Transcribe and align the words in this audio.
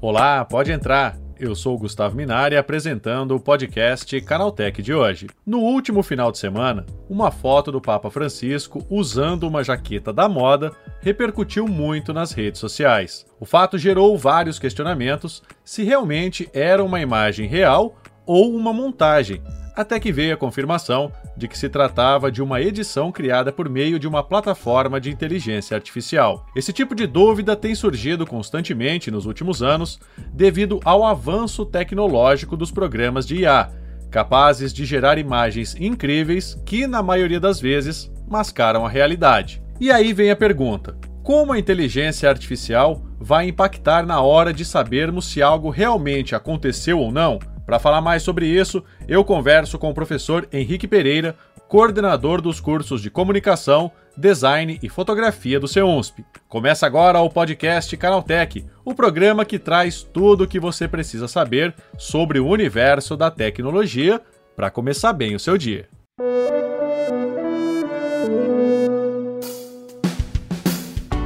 Olá, 0.00 0.44
pode 0.44 0.72
entrar. 0.72 1.18
Eu 1.38 1.54
sou 1.54 1.76
o 1.76 1.78
Gustavo 1.78 2.16
Minari 2.16 2.56
apresentando 2.56 3.36
o 3.36 3.40
podcast 3.40 4.20
Canaltech 4.22 4.82
de 4.82 4.92
hoje. 4.92 5.28
No 5.46 5.58
último 5.60 6.02
final 6.02 6.32
de 6.32 6.38
semana, 6.38 6.84
uma 7.08 7.30
foto 7.30 7.70
do 7.70 7.80
Papa 7.80 8.10
Francisco 8.10 8.84
usando 8.90 9.44
uma 9.44 9.62
jaqueta 9.62 10.12
da 10.12 10.28
moda 10.28 10.72
repercutiu 11.00 11.68
muito 11.68 12.12
nas 12.12 12.32
redes 12.32 12.58
sociais. 12.58 13.26
O 13.38 13.44
fato 13.44 13.78
gerou 13.78 14.18
vários 14.18 14.58
questionamentos 14.58 15.42
se 15.64 15.84
realmente 15.84 16.48
era 16.52 16.82
uma 16.82 17.00
imagem 17.00 17.46
real 17.46 17.94
ou 18.26 18.54
uma 18.56 18.72
montagem, 18.72 19.42
até 19.78 20.00
que 20.00 20.10
veio 20.10 20.34
a 20.34 20.36
confirmação 20.36 21.12
de 21.36 21.46
que 21.46 21.56
se 21.56 21.68
tratava 21.68 22.32
de 22.32 22.42
uma 22.42 22.60
edição 22.60 23.12
criada 23.12 23.52
por 23.52 23.68
meio 23.68 23.96
de 23.96 24.08
uma 24.08 24.24
plataforma 24.24 25.00
de 25.00 25.08
inteligência 25.08 25.76
artificial. 25.76 26.44
Esse 26.56 26.72
tipo 26.72 26.96
de 26.96 27.06
dúvida 27.06 27.54
tem 27.54 27.76
surgido 27.76 28.26
constantemente 28.26 29.08
nos 29.08 29.24
últimos 29.24 29.62
anos 29.62 30.00
devido 30.32 30.80
ao 30.84 31.06
avanço 31.06 31.64
tecnológico 31.64 32.56
dos 32.56 32.72
programas 32.72 33.24
de 33.24 33.42
IA, 33.42 33.70
capazes 34.10 34.74
de 34.74 34.84
gerar 34.84 35.16
imagens 35.16 35.76
incríveis 35.78 36.60
que, 36.66 36.88
na 36.88 37.00
maioria 37.00 37.38
das 37.38 37.60
vezes, 37.60 38.10
mascaram 38.28 38.84
a 38.84 38.88
realidade. 38.88 39.62
E 39.80 39.92
aí 39.92 40.12
vem 40.12 40.32
a 40.32 40.36
pergunta: 40.36 40.96
como 41.22 41.52
a 41.52 41.58
inteligência 41.58 42.28
artificial 42.28 43.00
vai 43.16 43.46
impactar 43.46 44.04
na 44.04 44.20
hora 44.20 44.52
de 44.52 44.64
sabermos 44.64 45.26
se 45.26 45.40
algo 45.40 45.70
realmente 45.70 46.34
aconteceu 46.34 46.98
ou 46.98 47.12
não? 47.12 47.38
Para 47.68 47.78
falar 47.78 48.00
mais 48.00 48.22
sobre 48.22 48.46
isso, 48.46 48.82
eu 49.06 49.22
converso 49.22 49.78
com 49.78 49.90
o 49.90 49.94
professor 49.94 50.48
Henrique 50.50 50.88
Pereira, 50.88 51.36
coordenador 51.68 52.40
dos 52.40 52.60
cursos 52.60 53.02
de 53.02 53.10
Comunicação, 53.10 53.92
Design 54.16 54.78
e 54.82 54.88
Fotografia 54.88 55.60
do 55.60 55.68
CEUNSP. 55.68 56.24
Começa 56.48 56.86
agora 56.86 57.20
o 57.20 57.28
podcast 57.28 57.94
Canaltech, 57.94 58.64
o 58.86 58.94
programa 58.94 59.44
que 59.44 59.58
traz 59.58 60.02
tudo 60.02 60.44
o 60.44 60.48
que 60.48 60.58
você 60.58 60.88
precisa 60.88 61.28
saber 61.28 61.74
sobre 61.98 62.40
o 62.40 62.46
universo 62.46 63.18
da 63.18 63.30
tecnologia 63.30 64.18
para 64.56 64.70
começar 64.70 65.12
bem 65.12 65.34
o 65.34 65.38
seu 65.38 65.58
dia. 65.58 65.86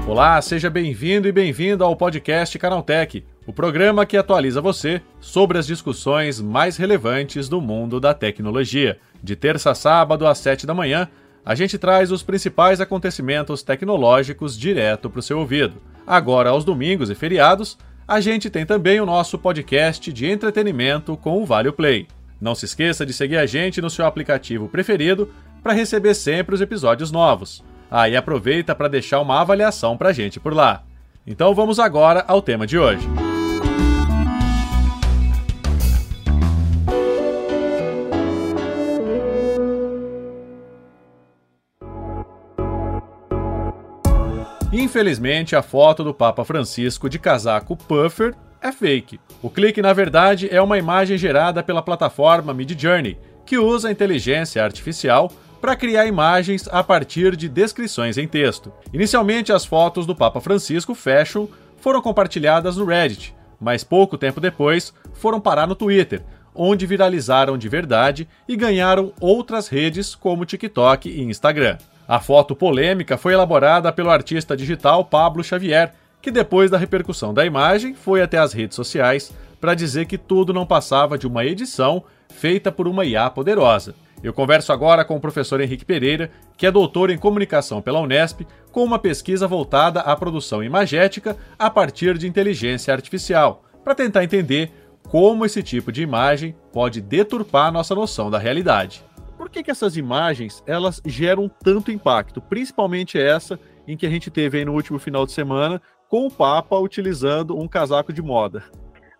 Olá, 0.08 0.42
seja 0.42 0.68
bem-vindo 0.68 1.28
e 1.28 1.32
bem-vinda 1.32 1.84
ao 1.84 1.94
podcast 1.94 2.58
Canaltech, 2.58 3.24
o 3.46 3.52
programa 3.52 4.06
que 4.06 4.16
atualiza 4.16 4.60
você 4.60 5.02
sobre 5.20 5.58
as 5.58 5.66
discussões 5.66 6.40
mais 6.40 6.76
relevantes 6.76 7.48
do 7.48 7.60
mundo 7.60 7.98
da 7.98 8.14
tecnologia. 8.14 8.98
De 9.22 9.34
terça 9.34 9.70
a 9.70 9.74
sábado 9.74 10.26
às 10.26 10.38
sete 10.38 10.66
da 10.66 10.74
manhã, 10.74 11.08
a 11.44 11.54
gente 11.54 11.76
traz 11.76 12.12
os 12.12 12.22
principais 12.22 12.80
acontecimentos 12.80 13.62
tecnológicos 13.62 14.56
direto 14.56 15.10
para 15.10 15.18
o 15.18 15.22
seu 15.22 15.40
ouvido. 15.40 15.82
Agora, 16.06 16.50
aos 16.50 16.64
domingos 16.64 17.10
e 17.10 17.14
feriados, 17.14 17.76
a 18.06 18.20
gente 18.20 18.48
tem 18.48 18.64
também 18.64 19.00
o 19.00 19.06
nosso 19.06 19.38
podcast 19.38 20.12
de 20.12 20.26
entretenimento 20.26 21.16
com 21.16 21.42
o 21.42 21.46
Vale 21.46 21.72
Play. 21.72 22.06
Não 22.40 22.54
se 22.54 22.64
esqueça 22.64 23.06
de 23.06 23.12
seguir 23.12 23.38
a 23.38 23.46
gente 23.46 23.80
no 23.80 23.90
seu 23.90 24.06
aplicativo 24.06 24.68
preferido 24.68 25.30
para 25.62 25.72
receber 25.72 26.14
sempre 26.14 26.54
os 26.54 26.60
episódios 26.60 27.10
novos. 27.10 27.62
Ah, 27.90 28.08
e 28.08 28.16
aproveita 28.16 28.74
para 28.74 28.88
deixar 28.88 29.20
uma 29.20 29.40
avaliação 29.40 29.96
para 29.96 30.08
a 30.08 30.12
gente 30.12 30.40
por 30.40 30.54
lá. 30.54 30.82
Então 31.26 31.54
vamos 31.54 31.78
agora 31.78 32.24
ao 32.26 32.42
tema 32.42 32.66
de 32.66 32.78
hoje. 32.78 33.31
Infelizmente, 44.72 45.54
a 45.54 45.60
foto 45.60 46.02
do 46.02 46.14
Papa 46.14 46.46
Francisco 46.46 47.06
de 47.06 47.18
casaco 47.18 47.76
puffer 47.76 48.34
é 48.58 48.72
fake. 48.72 49.20
O 49.42 49.50
clique, 49.50 49.82
na 49.82 49.92
verdade, 49.92 50.48
é 50.50 50.62
uma 50.62 50.78
imagem 50.78 51.18
gerada 51.18 51.62
pela 51.62 51.82
plataforma 51.82 52.54
Midjourney, 52.54 53.18
que 53.44 53.58
usa 53.58 53.90
inteligência 53.90 54.64
artificial 54.64 55.30
para 55.60 55.76
criar 55.76 56.06
imagens 56.06 56.66
a 56.72 56.82
partir 56.82 57.36
de 57.36 57.50
descrições 57.50 58.16
em 58.16 58.26
texto. 58.26 58.72
Inicialmente, 58.94 59.52
as 59.52 59.66
fotos 59.66 60.06
do 60.06 60.16
Papa 60.16 60.40
Francisco 60.40 60.94
Fashion 60.94 61.46
foram 61.76 62.00
compartilhadas 62.00 62.78
no 62.78 62.86
Reddit, 62.86 63.34
mas 63.60 63.84
pouco 63.84 64.16
tempo 64.16 64.40
depois 64.40 64.94
foram 65.12 65.38
parar 65.38 65.66
no 65.66 65.74
Twitter, 65.74 66.22
onde 66.54 66.86
viralizaram 66.86 67.58
de 67.58 67.68
verdade 67.68 68.26
e 68.48 68.56
ganharam 68.56 69.12
outras 69.20 69.68
redes 69.68 70.14
como 70.14 70.46
TikTok 70.46 71.10
e 71.10 71.22
Instagram. 71.22 71.76
A 72.12 72.20
foto 72.20 72.54
polêmica 72.54 73.16
foi 73.16 73.32
elaborada 73.32 73.90
pelo 73.90 74.10
artista 74.10 74.54
digital 74.54 75.02
Pablo 75.02 75.42
Xavier, 75.42 75.94
que 76.20 76.30
depois 76.30 76.70
da 76.70 76.76
repercussão 76.76 77.32
da 77.32 77.42
imagem 77.42 77.94
foi 77.94 78.20
até 78.20 78.36
as 78.36 78.52
redes 78.52 78.76
sociais 78.76 79.32
para 79.58 79.72
dizer 79.72 80.04
que 80.04 80.18
tudo 80.18 80.52
não 80.52 80.66
passava 80.66 81.16
de 81.16 81.26
uma 81.26 81.42
edição 81.42 82.04
feita 82.28 82.70
por 82.70 82.86
uma 82.86 83.06
IA 83.06 83.30
poderosa. 83.30 83.94
Eu 84.22 84.34
converso 84.34 84.74
agora 84.74 85.06
com 85.06 85.16
o 85.16 85.20
professor 85.20 85.58
Henrique 85.62 85.86
Pereira, 85.86 86.30
que 86.54 86.66
é 86.66 86.70
doutor 86.70 87.08
em 87.08 87.16
comunicação 87.16 87.80
pela 87.80 88.00
Unesp, 88.00 88.42
com 88.70 88.84
uma 88.84 88.98
pesquisa 88.98 89.48
voltada 89.48 90.00
à 90.00 90.14
produção 90.14 90.62
imagética 90.62 91.34
a 91.58 91.70
partir 91.70 92.18
de 92.18 92.28
inteligência 92.28 92.92
artificial, 92.92 93.64
para 93.82 93.94
tentar 93.94 94.22
entender 94.22 94.70
como 95.08 95.46
esse 95.46 95.62
tipo 95.62 95.90
de 95.90 96.02
imagem 96.02 96.54
pode 96.74 97.00
deturpar 97.00 97.72
nossa 97.72 97.94
noção 97.94 98.30
da 98.30 98.38
realidade 98.38 99.02
por 99.42 99.50
que, 99.50 99.60
que 99.60 99.72
essas 99.72 99.96
imagens 99.96 100.62
elas 100.68 101.02
geram 101.04 101.48
tanto 101.48 101.90
impacto? 101.90 102.40
Principalmente 102.40 103.18
essa 103.18 103.58
em 103.88 103.96
que 103.96 104.06
a 104.06 104.08
gente 104.08 104.30
teve 104.30 104.58
aí 104.58 104.64
no 104.64 104.72
último 104.72 105.00
final 105.00 105.26
de 105.26 105.32
semana 105.32 105.82
com 106.08 106.28
o 106.28 106.30
Papa 106.30 106.78
utilizando 106.78 107.58
um 107.58 107.66
casaco 107.66 108.12
de 108.12 108.22
moda. 108.22 108.62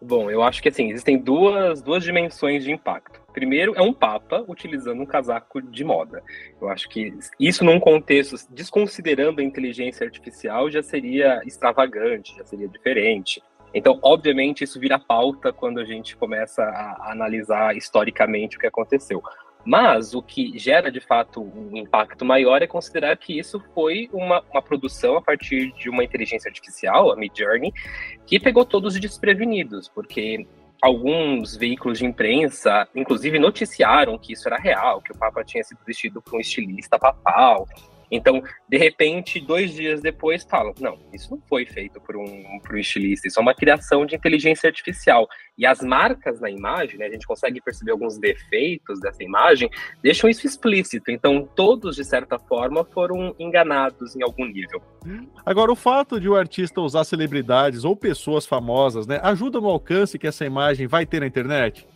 Bom, 0.00 0.30
eu 0.30 0.40
acho 0.40 0.62
que 0.62 0.68
assim, 0.68 0.90
existem 0.90 1.18
duas, 1.18 1.82
duas 1.82 2.04
dimensões 2.04 2.62
de 2.62 2.70
impacto. 2.70 3.20
Primeiro, 3.32 3.74
é 3.74 3.82
um 3.82 3.92
Papa 3.92 4.44
utilizando 4.46 5.02
um 5.02 5.06
casaco 5.06 5.60
de 5.60 5.82
moda. 5.82 6.22
Eu 6.60 6.68
acho 6.68 6.88
que 6.88 7.12
isso, 7.40 7.64
num 7.64 7.80
contexto, 7.80 8.36
desconsiderando 8.48 9.40
a 9.40 9.44
inteligência 9.44 10.06
artificial, 10.06 10.70
já 10.70 10.84
seria 10.84 11.42
extravagante, 11.44 12.36
já 12.36 12.44
seria 12.44 12.68
diferente. 12.68 13.42
Então, 13.74 13.98
obviamente, 14.02 14.62
isso 14.62 14.78
vira 14.78 14.98
pauta 14.98 15.52
quando 15.52 15.80
a 15.80 15.84
gente 15.84 16.16
começa 16.16 16.62
a 16.62 17.10
analisar 17.10 17.76
historicamente 17.76 18.56
o 18.56 18.60
que 18.60 18.66
aconteceu. 18.66 19.20
Mas 19.64 20.14
o 20.14 20.22
que 20.22 20.58
gera 20.58 20.90
de 20.90 21.00
fato 21.00 21.40
um 21.40 21.76
impacto 21.76 22.24
maior 22.24 22.62
é 22.62 22.66
considerar 22.66 23.16
que 23.16 23.38
isso 23.38 23.62
foi 23.74 24.08
uma, 24.12 24.42
uma 24.50 24.62
produção 24.62 25.16
a 25.16 25.22
partir 25.22 25.72
de 25.74 25.88
uma 25.88 26.02
inteligência 26.02 26.48
artificial, 26.48 27.12
a 27.12 27.16
Midjourney, 27.16 27.72
que 28.26 28.40
pegou 28.40 28.64
todos 28.64 28.98
desprevenidos, 28.98 29.88
porque 29.88 30.46
alguns 30.82 31.56
veículos 31.56 31.98
de 31.98 32.04
imprensa, 32.04 32.88
inclusive, 32.92 33.38
noticiaram 33.38 34.18
que 34.18 34.32
isso 34.32 34.48
era 34.48 34.58
real, 34.58 35.00
que 35.00 35.12
o 35.12 35.16
Papa 35.16 35.44
tinha 35.44 35.62
sido 35.62 35.78
vestido 35.86 36.20
por 36.20 36.34
um 36.34 36.40
estilista 36.40 36.98
papal, 36.98 37.68
então, 38.12 38.42
de 38.68 38.76
repente, 38.76 39.40
dois 39.40 39.72
dias 39.72 40.02
depois, 40.02 40.44
falam: 40.44 40.74
não, 40.78 40.98
isso 41.14 41.30
não 41.30 41.40
foi 41.48 41.64
feito 41.64 41.98
por 41.98 42.14
um, 42.14 42.60
por 42.60 42.74
um 42.74 42.78
estilista, 42.78 43.26
isso 43.26 43.40
é 43.40 43.42
uma 43.42 43.54
criação 43.54 44.04
de 44.04 44.14
inteligência 44.14 44.68
artificial. 44.68 45.26
E 45.56 45.64
as 45.64 45.80
marcas 45.80 46.38
na 46.38 46.50
imagem, 46.50 46.98
né, 46.98 47.06
a 47.06 47.10
gente 47.10 47.26
consegue 47.26 47.60
perceber 47.62 47.92
alguns 47.92 48.18
defeitos 48.18 49.00
dessa 49.00 49.22
imagem, 49.24 49.70
deixam 50.02 50.28
isso 50.28 50.46
explícito. 50.46 51.10
Então, 51.10 51.48
todos, 51.56 51.96
de 51.96 52.04
certa 52.04 52.38
forma, 52.38 52.84
foram 52.84 53.34
enganados 53.38 54.14
em 54.14 54.22
algum 54.22 54.44
nível. 54.44 54.82
Agora, 55.44 55.72
o 55.72 55.76
fato 55.76 56.20
de 56.20 56.28
o 56.28 56.36
artista 56.36 56.82
usar 56.82 57.04
celebridades 57.04 57.82
ou 57.82 57.96
pessoas 57.96 58.44
famosas 58.44 59.06
né, 59.06 59.20
ajuda 59.22 59.58
no 59.58 59.68
alcance 59.68 60.18
que 60.18 60.26
essa 60.26 60.44
imagem 60.44 60.86
vai 60.86 61.06
ter 61.06 61.20
na 61.20 61.26
internet? 61.26 61.86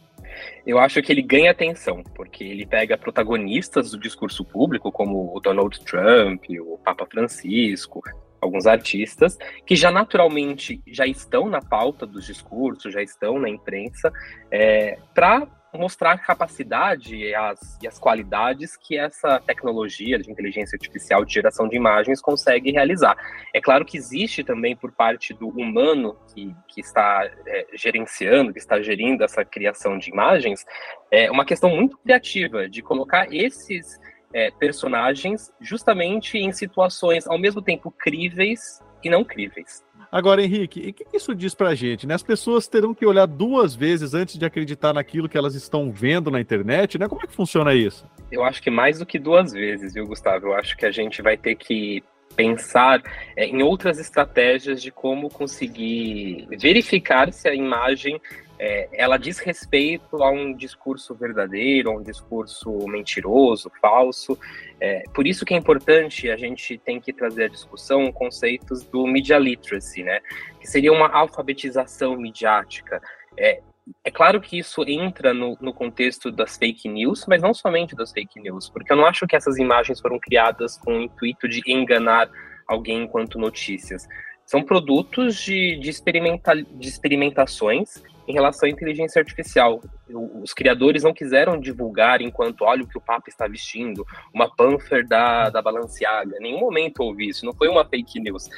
Eu 0.67 0.79
acho 0.79 1.01
que 1.03 1.13
ele 1.13 1.23
ganha 1.23 1.51
atenção, 1.51 2.03
porque 2.15 2.45
ele 2.45 2.67
pega 2.67 2.97
protagonistas 2.97 3.91
do 3.91 3.99
discurso 3.99 4.45
público, 4.45 4.93
como 4.93 5.35
o 5.35 5.41
Donald 5.41 5.79
Trump, 5.85 6.45
o 6.61 6.79
Papa 6.79 7.07
Francisco, 7.07 8.03
alguns 8.41 8.67
artistas, 8.67 9.37
que 9.67 9.75
já 9.75 9.91
naturalmente 9.91 10.81
já 10.87 11.07
estão 11.07 11.49
na 11.49 11.61
pauta 11.61 12.07
dos 12.07 12.27
discursos, 12.27 12.93
já 12.93 13.03
estão 13.03 13.39
na 13.39 13.49
imprensa, 13.49 14.13
é, 14.51 14.99
para 15.15 15.47
mostrar 15.75 16.13
a 16.13 16.19
capacidade 16.19 17.17
e 17.17 17.35
as, 17.35 17.79
e 17.83 17.87
as 17.87 17.99
qualidades 17.99 18.77
que 18.77 18.99
essa 18.99 19.41
tecnologia 19.41 20.19
de 20.19 20.31
inteligência 20.31 20.77
artificial 20.77 21.25
de 21.25 21.35
geração 21.35 21.69
de 21.69 21.77
imagens 21.77 22.21
consegue 22.21 22.71
realizar. 22.71 23.17
É 23.55 23.61
claro 23.61 23.85
que 23.85 23.97
existe 23.97 24.43
também 24.43 24.77
por 24.77 24.93
parte 24.93 25.35
do 25.35 25.49
humano 25.49 26.17
que, 26.33 26.55
que 26.69 26.81
está 26.81 27.29
é, 27.47 27.67
gerenciando, 27.75 28.53
que 28.53 28.59
está 28.59 28.81
gerindo 28.81 29.25
essa 29.25 29.45
criação 29.45 29.99
de 29.99 30.11
imagens, 30.11 30.65
é 31.11 31.31
uma 31.31 31.45
questão 31.45 31.71
muito 31.71 31.99
criativa 31.99 32.69
de 32.69 32.83
colocar 32.83 33.33
esses 33.33 34.01
é, 34.33 34.51
personagens 34.51 35.53
justamente 35.61 36.39
em 36.39 36.53
situações 36.53 37.27
ao 37.27 37.39
mesmo 37.39 37.63
tempo 37.63 37.91
críveis 37.91 38.83
e 39.03 39.09
não 39.09 39.25
críveis. 39.25 39.86
Agora, 40.11 40.43
Henrique, 40.43 40.81
e 40.81 40.91
o 40.91 40.95
que 40.95 41.17
isso 41.17 41.35
diz 41.35 41.55
pra 41.55 41.75
gente? 41.75 42.07
Né? 42.07 42.15
As 42.15 42.23
pessoas 42.23 42.69
terão 42.69 42.95
que 42.95 43.05
olhar 43.05 43.27
duas 43.27 43.75
vezes 43.75 44.15
antes 44.15 44.39
de 44.39 44.45
acreditar 44.45 44.93
naquilo 44.93 45.29
que 45.29 45.37
elas 45.37 45.55
estão 45.55 45.91
vendo 45.91 46.31
na 46.31 46.41
internet, 46.41 46.99
né? 46.99 47.09
Como 47.09 47.23
é 47.23 47.27
que 47.27 47.35
funciona 47.35 47.75
isso? 47.75 48.07
Eu 48.31 48.45
acho 48.45 48.63
que 48.63 48.71
mais 48.71 48.99
do 48.99 49.07
que 49.07 49.19
duas 49.19 49.53
vezes, 49.53 49.95
viu, 49.95 50.07
Gustavo? 50.07 50.47
Eu 50.47 50.55
acho 50.55 50.77
que 50.77 50.87
a 50.87 50.91
gente 50.91 51.23
vai 51.23 51.37
ter 51.37 51.55
que 51.55 52.03
pensar 52.35 53.03
é, 53.35 53.47
em 53.47 53.63
outras 53.63 53.99
estratégias 53.99 54.83
de 54.83 54.91
como 54.91 55.31
conseguir 55.31 56.47
verificar 56.59 57.33
se 57.33 57.49
a 57.49 57.55
imagem 57.55 58.21
é, 58.59 58.89
ela 58.93 59.19
diz 59.19 59.39
respeito 59.39 60.23
a 60.23 60.31
um 60.31 60.55
discurso 60.55 61.15
verdadeiro, 61.15 61.91
a 61.91 61.95
um 61.95 62.03
discurso 62.03 62.71
mentiroso, 62.89 63.71
falso. 63.81 64.39
É, 64.81 65.03
por 65.15 65.27
isso 65.27 65.45
que 65.45 65.55
é 65.55 65.57
importante 65.57 66.31
a 66.31 66.37
gente 66.37 66.79
tem 66.79 67.01
que 67.01 67.13
trazer 67.13 67.45
à 67.45 67.49
discussão 67.49 68.11
conceitos 68.11 68.83
do 68.85 69.07
media 69.07 69.39
literacy, 69.39 70.03
né? 70.03 70.21
Que 70.61 70.67
seria 70.67 70.93
uma 70.93 71.09
alfabetização 71.09 72.17
midiática. 72.17 73.01
É, 73.37 73.61
é 74.03 74.11
claro 74.11 74.41
que 74.41 74.59
isso 74.59 74.83
entra 74.87 75.33
no, 75.35 75.57
no, 75.61 75.73
contexto 75.73 76.31
das 76.31 76.57
fake 76.57 76.89
news, 76.89 77.25
mas 77.29 77.43
não 77.43 77.55
somente 77.55 77.95
das 77.95 78.11
fake 78.11 78.41
news, 78.41 78.69
porque 78.69 78.93
eu 78.93 78.97
não 78.97 79.07
acho 79.07 79.27
que 79.27 79.37
essas 79.37 79.59
imagens 79.59 80.01
foram 80.01 80.19
criadas 80.19 80.77
com 80.79 80.99
o 80.99 81.03
intuito 81.03 81.49
de 81.49 81.63
enganar 81.67 82.29
alguém 82.67 83.03
enquanto 83.03 83.39
notícias. 83.39 84.09
São 84.45 84.63
produtos 84.63 85.37
de, 85.37 85.79
de, 85.79 85.91
experimenta, 85.91 86.55
de 86.55 86.89
experimentações 86.89 88.03
em 88.27 88.33
relação 88.33 88.69
à 88.69 88.71
inteligência 88.71 89.21
artificial. 89.21 89.81
Os 90.43 90.53
criadores 90.53 91.03
não 91.03 91.13
quiseram 91.13 91.59
divulgar 91.59 92.21
enquanto 92.21 92.63
olha 92.63 92.83
o 92.83 92.89
que 92.89 92.99
o 92.99 93.01
Papa 93.01 93.29
está 93.29 93.47
vestindo, 93.47 94.05
uma 94.35 94.55
panther 94.55 95.07
da, 95.07 95.51
da 95.51 95.63
Balenciaga. 95.63 96.37
Em 96.39 96.43
nenhum 96.43 96.61
momento 96.61 97.01
houve 97.01 97.29
isso, 97.29 97.45
não 97.45 97.53
foi 97.53 97.69
uma 97.69 97.85
fake 97.85 98.21
news 98.21 98.49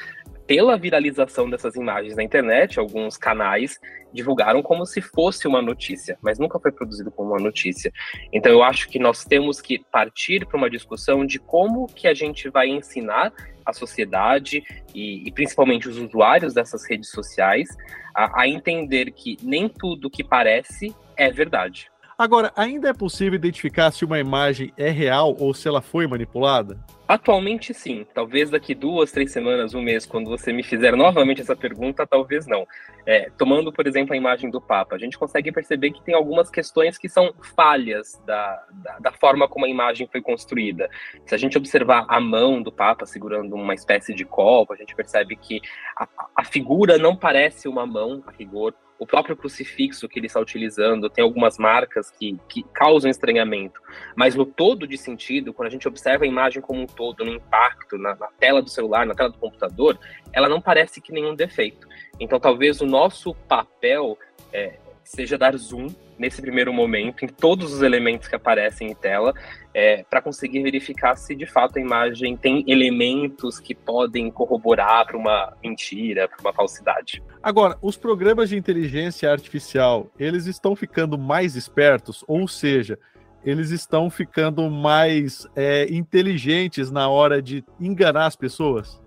pela 0.49 0.75
viralização 0.75 1.47
dessas 1.47 1.75
imagens 1.75 2.15
na 2.15 2.23
internet, 2.23 2.79
alguns 2.79 3.15
canais 3.15 3.79
divulgaram 4.11 4.63
como 4.63 4.83
se 4.83 4.99
fosse 4.99 5.47
uma 5.47 5.61
notícia, 5.61 6.17
mas 6.23 6.39
nunca 6.39 6.59
foi 6.59 6.71
produzido 6.71 7.11
como 7.11 7.29
uma 7.29 7.39
notícia. 7.39 7.93
Então 8.33 8.51
eu 8.51 8.63
acho 8.63 8.89
que 8.89 8.97
nós 8.97 9.23
temos 9.23 9.61
que 9.61 9.77
partir 9.91 10.47
para 10.47 10.57
uma 10.57 10.67
discussão 10.67 11.23
de 11.23 11.37
como 11.37 11.85
que 11.85 12.07
a 12.07 12.15
gente 12.15 12.49
vai 12.49 12.67
ensinar 12.67 13.31
a 13.69 13.73
sociedade 13.73 14.63
e, 14.93 15.27
e 15.27 15.31
principalmente 15.31 15.87
os 15.87 15.97
usuários 15.97 16.53
dessas 16.53 16.83
redes 16.85 17.09
sociais 17.09 17.69
a, 18.15 18.41
a 18.41 18.47
entender 18.47 19.11
que 19.11 19.37
nem 19.41 19.69
tudo 19.69 20.09
que 20.09 20.23
parece 20.23 20.95
é 21.15 21.31
verdade. 21.31 21.91
Agora, 22.19 22.51
ainda 22.53 22.89
é 22.89 22.93
possível 22.93 23.35
identificar 23.35 23.91
se 23.91 24.03
uma 24.03 24.19
imagem 24.19 24.73
é 24.75 24.89
real 24.89 25.37
ou 25.39 25.53
se 25.53 25.69
ela 25.69 25.81
foi 25.81 26.05
manipulada? 26.05 26.77
Atualmente, 27.07 27.73
sim. 27.73 28.05
Talvez 28.13 28.49
daqui 28.49 28.75
duas, 28.75 29.09
três 29.09 29.31
semanas, 29.31 29.73
um 29.73 29.81
mês, 29.81 30.05
quando 30.05 30.29
você 30.29 30.51
me 30.51 30.61
fizer 30.61 30.97
novamente 30.97 31.39
essa 31.39 31.55
pergunta, 31.55 32.05
talvez 32.05 32.45
não. 32.45 32.67
É, 33.05 33.31
tomando, 33.37 33.71
por 33.71 33.87
exemplo, 33.87 34.13
a 34.13 34.17
imagem 34.17 34.51
do 34.51 34.59
Papa, 34.59 34.97
a 34.97 34.99
gente 34.99 35.17
consegue 35.17 35.49
perceber 35.49 35.91
que 35.91 36.03
tem 36.03 36.13
algumas 36.13 36.49
questões 36.49 36.97
que 36.97 37.07
são 37.07 37.33
falhas 37.55 38.21
da, 38.25 38.65
da, 38.69 38.99
da 38.99 39.11
forma 39.13 39.47
como 39.47 39.65
a 39.65 39.69
imagem 39.69 40.05
foi 40.11 40.21
construída. 40.21 40.89
Se 41.25 41.33
a 41.33 41.37
gente 41.37 41.57
observar 41.57 42.05
a 42.09 42.19
mão 42.19 42.61
do 42.61 42.69
Papa 42.69 43.05
segurando 43.05 43.55
uma 43.55 43.73
espécie 43.73 44.13
de 44.13 44.25
copo, 44.25 44.73
a 44.73 44.75
gente 44.75 44.93
percebe 44.93 45.37
que 45.37 45.61
a, 45.95 46.05
a 46.35 46.43
figura 46.43 46.97
não 46.97 47.15
parece 47.15 47.69
uma 47.69 47.85
mão, 47.85 48.21
a 48.27 48.31
rigor 48.31 48.75
o 48.99 49.07
próprio 49.07 49.35
crucifixo 49.35 50.09
que 50.09 50.19
ele 50.19 50.27
está 50.27 50.39
utilizando 50.39 51.09
tem 51.09 51.23
algumas 51.23 51.57
marcas 51.57 52.11
que, 52.11 52.37
que 52.49 52.63
causam 52.73 53.09
estranhamento, 53.09 53.81
mas 54.13 54.35
no 54.35 54.45
todo 54.45 54.85
de 54.85 54.97
sentido, 54.97 55.53
quando 55.53 55.69
a 55.69 55.71
gente 55.71 55.87
observa 55.87 56.25
a 56.25 56.27
imagem 56.27 56.61
como 56.61 56.81
um 56.81 56.85
todo, 56.85 57.23
no 57.23 57.31
impacto, 57.31 57.97
na, 57.97 58.13
na 58.15 58.27
tela 58.37 58.61
do 58.61 58.69
celular, 58.69 59.05
na 59.05 59.15
tela 59.15 59.29
do 59.29 59.37
computador, 59.37 59.97
ela 60.33 60.49
não 60.49 60.59
parece 60.59 60.99
que 60.99 61.13
nenhum 61.13 61.33
defeito. 61.33 61.87
Então, 62.19 62.39
talvez 62.39 62.81
o 62.81 62.85
nosso 62.85 63.33
papel 63.33 64.17
é, 64.51 64.77
seja 65.01 65.37
dar 65.37 65.55
zoom 65.55 65.87
nesse 66.17 66.41
primeiro 66.41 66.73
momento 66.73 67.23
em 67.23 67.27
todos 67.29 67.73
os 67.73 67.81
elementos 67.81 68.27
que 68.27 68.35
aparecem 68.35 68.91
em 68.91 68.93
tela, 68.93 69.33
é, 69.73 70.03
para 70.03 70.21
conseguir 70.21 70.61
verificar 70.61 71.15
se 71.15 71.33
de 71.33 71.45
fato 71.45 71.79
a 71.79 71.81
imagem 71.81 72.35
tem 72.35 72.65
elementos 72.67 73.59
que 73.59 73.73
podem 73.73 74.29
corroborar 74.29 75.07
para 75.07 75.17
uma 75.17 75.57
mentira, 75.63 76.27
para 76.27 76.41
uma 76.41 76.53
falsidade. 76.53 77.23
Agora, 77.41 77.77
os 77.81 77.95
programas 77.95 78.49
de 78.49 78.57
inteligência 78.57 79.31
artificial, 79.31 80.11
eles 80.19 80.45
estão 80.45 80.75
ficando 80.75 81.17
mais 81.17 81.55
espertos, 81.55 82.23
ou 82.27 82.47
seja, 82.49 82.99
eles 83.45 83.71
estão 83.71 84.09
ficando 84.09 84.69
mais 84.69 85.47
é, 85.55 85.87
inteligentes 85.89 86.91
na 86.91 87.07
hora 87.07 87.41
de 87.41 87.63
enganar 87.79 88.25
as 88.25 88.35
pessoas? 88.35 89.01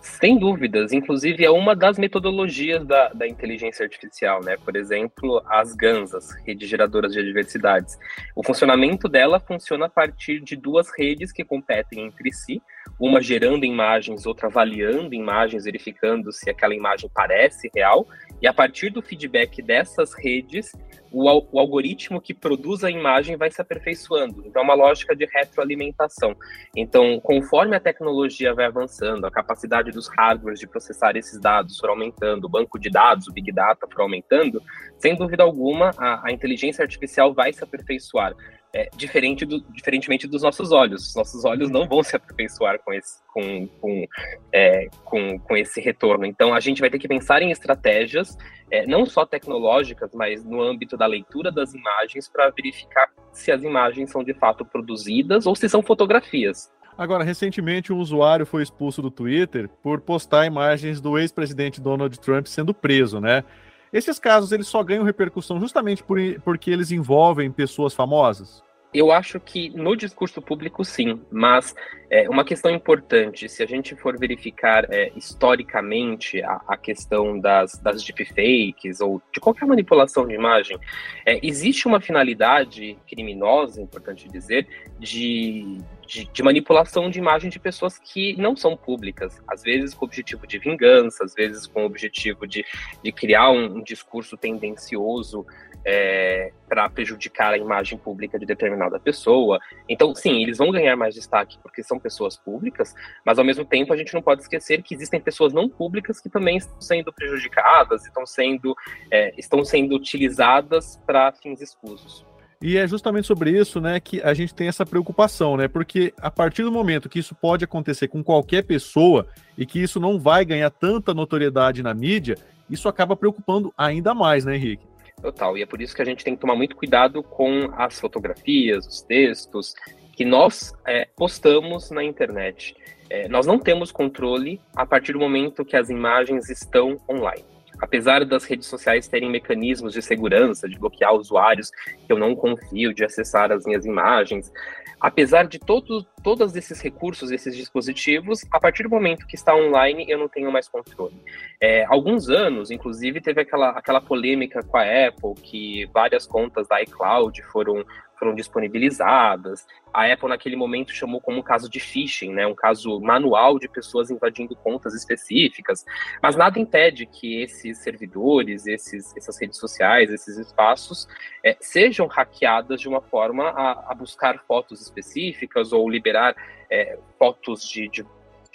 Sem 0.00 0.38
dúvidas, 0.38 0.92
inclusive 0.92 1.44
é 1.44 1.50
uma 1.50 1.76
das 1.76 1.98
metodologias 1.98 2.84
da, 2.84 3.08
da 3.10 3.28
inteligência 3.28 3.84
artificial, 3.84 4.42
né? 4.42 4.56
Por 4.64 4.74
exemplo, 4.74 5.42
as 5.46 5.74
GANs, 5.74 6.12
redes 6.44 6.68
geradoras 6.68 7.12
de 7.12 7.20
adversidades. 7.20 7.96
O 8.34 8.42
funcionamento 8.42 9.08
dela 9.08 9.38
funciona 9.38 9.86
a 9.86 9.88
partir 9.88 10.40
de 10.40 10.56
duas 10.56 10.88
redes 10.96 11.30
que 11.30 11.44
competem 11.44 12.06
entre 12.06 12.32
si, 12.32 12.60
uma 12.98 13.20
gerando 13.20 13.64
imagens, 13.64 14.26
outra 14.26 14.48
avaliando 14.48 15.14
imagens, 15.14 15.64
verificando 15.64 16.32
se 16.32 16.50
aquela 16.50 16.74
imagem 16.74 17.10
parece 17.14 17.70
real, 17.74 18.06
e 18.40 18.46
a 18.46 18.52
partir 18.52 18.90
do 18.90 19.02
feedback 19.02 19.60
dessas 19.62 20.14
redes, 20.14 20.72
o, 21.10 21.24
o, 21.52 21.58
algoritmo 21.58 22.20
que 22.20 22.34
produz 22.34 22.84
a 22.84 22.90
imagem 22.90 23.36
vai 23.36 23.50
se 23.50 23.60
aperfeiçoando. 23.60 24.42
Então, 24.46 24.62
é 24.62 24.64
uma 24.64 24.74
lógica 24.74 25.16
de 25.16 25.26
retroalimentação. 25.26 26.36
Então, 26.76 27.18
conforme 27.20 27.74
a 27.74 27.80
tecnologia 27.80 28.54
vai 28.54 28.66
avançando, 28.66 29.26
a 29.26 29.30
capacidade 29.30 29.90
dos 29.90 30.08
hardwares 30.08 30.60
de 30.60 30.66
processar 30.66 31.16
esses 31.16 31.40
dados 31.40 31.78
for 31.78 31.90
aumentando, 31.90 32.44
o 32.44 32.48
banco 32.48 32.78
de 32.78 32.90
dados, 32.90 33.26
o 33.26 33.32
Big 33.32 33.50
Data 33.52 33.86
for 33.90 34.02
aumentando, 34.02 34.62
sem 34.98 35.16
dúvida 35.16 35.42
alguma, 35.42 35.90
a, 35.96 36.28
a 36.28 36.32
inteligência 36.32 36.82
artificial 36.82 37.32
vai 37.32 37.52
se 37.52 37.64
aperfeiçoar 37.64 38.34
é, 38.74 38.88
diferente 38.96 39.44
do, 39.44 39.60
diferentemente 39.72 40.26
dos 40.26 40.42
nossos 40.42 40.72
olhos. 40.72 41.08
Os 41.08 41.14
nossos 41.14 41.44
olhos 41.44 41.70
não 41.70 41.86
vão 41.88 42.02
se 42.02 42.16
aperfeiçoar 42.16 42.78
com 42.84 42.92
esse, 42.92 43.18
com, 43.32 43.66
com, 43.80 44.06
é, 44.52 44.88
com, 45.04 45.38
com 45.38 45.56
esse 45.56 45.80
retorno. 45.80 46.26
Então, 46.26 46.54
a 46.54 46.60
gente 46.60 46.80
vai 46.80 46.90
ter 46.90 46.98
que 46.98 47.08
pensar 47.08 47.42
em 47.42 47.50
estratégias, 47.50 48.36
é, 48.70 48.86
não 48.86 49.06
só 49.06 49.24
tecnológicas, 49.24 50.10
mas 50.14 50.44
no 50.44 50.62
âmbito 50.62 50.96
da 50.96 51.06
leitura 51.06 51.50
das 51.50 51.74
imagens, 51.74 52.28
para 52.28 52.50
verificar 52.50 53.08
se 53.32 53.50
as 53.50 53.62
imagens 53.62 54.10
são 54.10 54.22
de 54.22 54.34
fato 54.34 54.64
produzidas 54.64 55.46
ou 55.46 55.54
se 55.54 55.68
são 55.68 55.82
fotografias. 55.82 56.70
Agora, 56.96 57.22
recentemente, 57.22 57.92
um 57.92 57.98
usuário 57.98 58.44
foi 58.44 58.60
expulso 58.60 59.00
do 59.00 59.08
Twitter 59.08 59.68
por 59.82 60.00
postar 60.00 60.46
imagens 60.46 61.00
do 61.00 61.16
ex-presidente 61.16 61.80
Donald 61.80 62.18
Trump 62.18 62.46
sendo 62.46 62.74
preso, 62.74 63.20
né? 63.20 63.44
Esses 63.92 64.18
casos 64.18 64.52
eles 64.52 64.66
só 64.66 64.82
ganham 64.82 65.04
repercussão 65.04 65.60
justamente 65.60 66.02
por, 66.02 66.18
porque 66.44 66.70
eles 66.70 66.90
envolvem 66.90 67.50
pessoas 67.50 67.94
famosas? 67.94 68.62
Eu 68.92 69.12
acho 69.12 69.38
que 69.38 69.68
no 69.70 69.94
discurso 69.94 70.40
público, 70.40 70.82
sim, 70.82 71.20
mas 71.30 71.74
é, 72.10 72.28
uma 72.28 72.42
questão 72.42 72.70
importante, 72.70 73.46
se 73.46 73.62
a 73.62 73.66
gente 73.66 73.94
for 73.94 74.18
verificar 74.18 74.86
é, 74.90 75.12
historicamente 75.14 76.42
a, 76.42 76.62
a, 76.66 76.76
questão 76.76 77.38
das, 77.38 77.76
das 77.78 78.02
deepfakes 78.02 79.00
ou 79.00 79.20
de 79.30 79.40
qualquer 79.40 79.66
manipulação 79.66 80.26
de 80.26 80.34
imagem, 80.34 80.78
é, 81.26 81.38
existe 81.46 81.86
uma 81.86 82.00
finalidade 82.00 82.96
criminosa, 83.06 83.82
importante 83.82 84.26
dizer, 84.26 84.66
de, 84.98 85.82
de, 86.06 86.24
de, 86.24 86.42
manipulação 86.42 87.10
de 87.10 87.18
imagem 87.18 87.50
de 87.50 87.58
pessoas 87.58 87.98
que 87.98 88.34
não 88.40 88.56
são 88.56 88.74
públicas, 88.74 89.38
às 89.46 89.62
vezes 89.62 89.92
com 89.92 90.06
o 90.06 90.08
objetivo 90.08 90.46
de 90.46 90.58
vingança, 90.58 91.24
às 91.24 91.34
vezes 91.34 91.66
com 91.66 91.82
o 91.82 91.86
objetivo 91.86 92.46
de, 92.46 92.64
de 93.04 93.12
criar 93.12 93.50
um, 93.50 93.76
um 93.76 93.82
discurso 93.82 94.34
tendencioso 94.34 95.44
é, 95.84 96.52
para 96.68 96.88
prejudicar 96.88 97.52
a 97.52 97.58
imagem 97.58 97.98
pública 97.98 98.38
de 98.38 98.44
determinada 98.44 98.98
pessoa. 98.98 99.58
Então, 99.88 100.14
sim, 100.14 100.42
eles 100.42 100.58
vão 100.58 100.70
ganhar 100.70 100.96
mais 100.96 101.14
destaque 101.14 101.58
porque 101.62 101.82
são 101.82 101.98
pessoas 101.98 102.36
públicas, 102.36 102.94
mas 103.24 103.38
ao 103.38 103.44
mesmo 103.44 103.64
tempo 103.64 103.92
a 103.92 103.96
gente 103.96 104.12
não 104.14 104.22
pode 104.22 104.42
esquecer 104.42 104.82
que 104.82 104.94
existem 104.94 105.20
pessoas 105.20 105.52
não 105.52 105.68
públicas 105.68 106.20
que 106.20 106.28
também 106.28 106.56
estão 106.56 106.80
sendo 106.80 107.12
prejudicadas, 107.12 108.04
estão 108.04 108.26
sendo, 108.26 108.74
é, 109.10 109.32
estão 109.38 109.64
sendo 109.64 109.94
utilizadas 109.94 111.00
para 111.06 111.32
fins 111.32 111.60
escusos. 111.60 112.24
E 112.60 112.76
é 112.76 112.88
justamente 112.88 113.26
sobre 113.26 113.52
isso, 113.52 113.80
né, 113.80 114.00
que 114.00 114.20
a 114.20 114.34
gente 114.34 114.52
tem 114.52 114.66
essa 114.66 114.84
preocupação, 114.84 115.56
né? 115.56 115.68
Porque 115.68 116.12
a 116.20 116.28
partir 116.28 116.64
do 116.64 116.72
momento 116.72 117.08
que 117.08 117.20
isso 117.20 117.32
pode 117.32 117.64
acontecer 117.64 118.08
com 118.08 118.22
qualquer 118.22 118.64
pessoa 118.64 119.28
e 119.56 119.64
que 119.64 119.80
isso 119.80 120.00
não 120.00 120.18
vai 120.18 120.44
ganhar 120.44 120.68
tanta 120.70 121.14
notoriedade 121.14 121.84
na 121.84 121.94
mídia, 121.94 122.36
isso 122.68 122.88
acaba 122.88 123.14
preocupando 123.14 123.72
ainda 123.78 124.12
mais, 124.12 124.44
né, 124.44 124.56
Henrique? 124.56 124.84
Total. 125.20 125.58
E 125.58 125.62
é 125.62 125.66
por 125.66 125.80
isso 125.80 125.94
que 125.94 126.02
a 126.02 126.04
gente 126.04 126.24
tem 126.24 126.34
que 126.34 126.40
tomar 126.40 126.54
muito 126.54 126.76
cuidado 126.76 127.22
com 127.22 127.70
as 127.76 127.98
fotografias, 127.98 128.86
os 128.86 129.02
textos 129.02 129.74
que 130.12 130.24
nós 130.24 130.72
é, 130.86 131.08
postamos 131.16 131.90
na 131.90 132.02
internet. 132.02 132.76
É, 133.10 133.28
nós 133.28 133.46
não 133.46 133.58
temos 133.58 133.90
controle 133.90 134.60
a 134.76 134.84
partir 134.84 135.12
do 135.12 135.18
momento 135.18 135.64
que 135.64 135.76
as 135.76 135.88
imagens 135.88 136.50
estão 136.50 137.00
online 137.08 137.57
apesar 137.80 138.24
das 138.24 138.44
redes 138.44 138.66
sociais 138.66 139.08
terem 139.08 139.30
mecanismos 139.30 139.92
de 139.92 140.02
segurança, 140.02 140.68
de 140.68 140.78
bloquear 140.78 141.14
usuários 141.14 141.70
que 142.06 142.12
eu 142.12 142.18
não 142.18 142.34
confio, 142.34 142.92
de 142.92 143.04
acessar 143.04 143.52
as 143.52 143.64
minhas 143.64 143.84
imagens, 143.84 144.52
apesar 145.00 145.46
de 145.46 145.58
todo, 145.58 146.04
todos 146.22 146.54
esses 146.56 146.80
recursos, 146.80 147.30
esses 147.30 147.56
dispositivos, 147.56 148.44
a 148.50 148.58
partir 148.58 148.82
do 148.82 148.90
momento 148.90 149.26
que 149.26 149.36
está 149.36 149.54
online, 149.54 150.04
eu 150.08 150.18
não 150.18 150.28
tenho 150.28 150.50
mais 150.50 150.68
controle. 150.68 151.14
É, 151.60 151.84
alguns 151.84 152.28
anos, 152.28 152.70
inclusive, 152.70 153.20
teve 153.20 153.40
aquela, 153.40 153.70
aquela 153.70 154.00
polêmica 154.00 154.62
com 154.62 154.76
a 154.76 154.82
Apple, 154.82 155.34
que 155.42 155.86
várias 155.92 156.26
contas 156.26 156.66
da 156.66 156.82
iCloud 156.82 157.42
foram 157.44 157.84
foram 158.18 158.34
disponibilizadas. 158.34 159.66
A 159.92 160.12
Apple, 160.12 160.28
naquele 160.28 160.56
momento, 160.56 160.92
chamou 160.92 161.20
como 161.20 161.38
um 161.38 161.42
caso 161.42 161.68
de 161.68 161.80
phishing, 161.80 162.32
né, 162.32 162.46
um 162.46 162.54
caso 162.54 163.00
manual 163.00 163.58
de 163.58 163.68
pessoas 163.68 164.10
invadindo 164.10 164.54
contas 164.56 164.94
específicas. 164.94 165.84
Mas 166.22 166.36
nada 166.36 166.58
impede 166.58 167.06
que 167.06 167.42
esses 167.42 167.78
servidores, 167.78 168.66
esses, 168.66 169.16
essas 169.16 169.40
redes 169.40 169.58
sociais, 169.58 170.10
esses 170.10 170.36
espaços, 170.36 171.08
é, 171.44 171.56
sejam 171.60 172.06
hackeadas 172.06 172.80
de 172.80 172.88
uma 172.88 173.00
forma 173.00 173.48
a, 173.50 173.92
a, 173.92 173.94
buscar 173.94 174.38
fotos 174.46 174.80
específicas 174.80 175.72
ou 175.72 175.88
liberar 175.88 176.34
é, 176.70 176.98
fotos 177.18 177.62
de, 177.68 177.88
de 177.88 178.04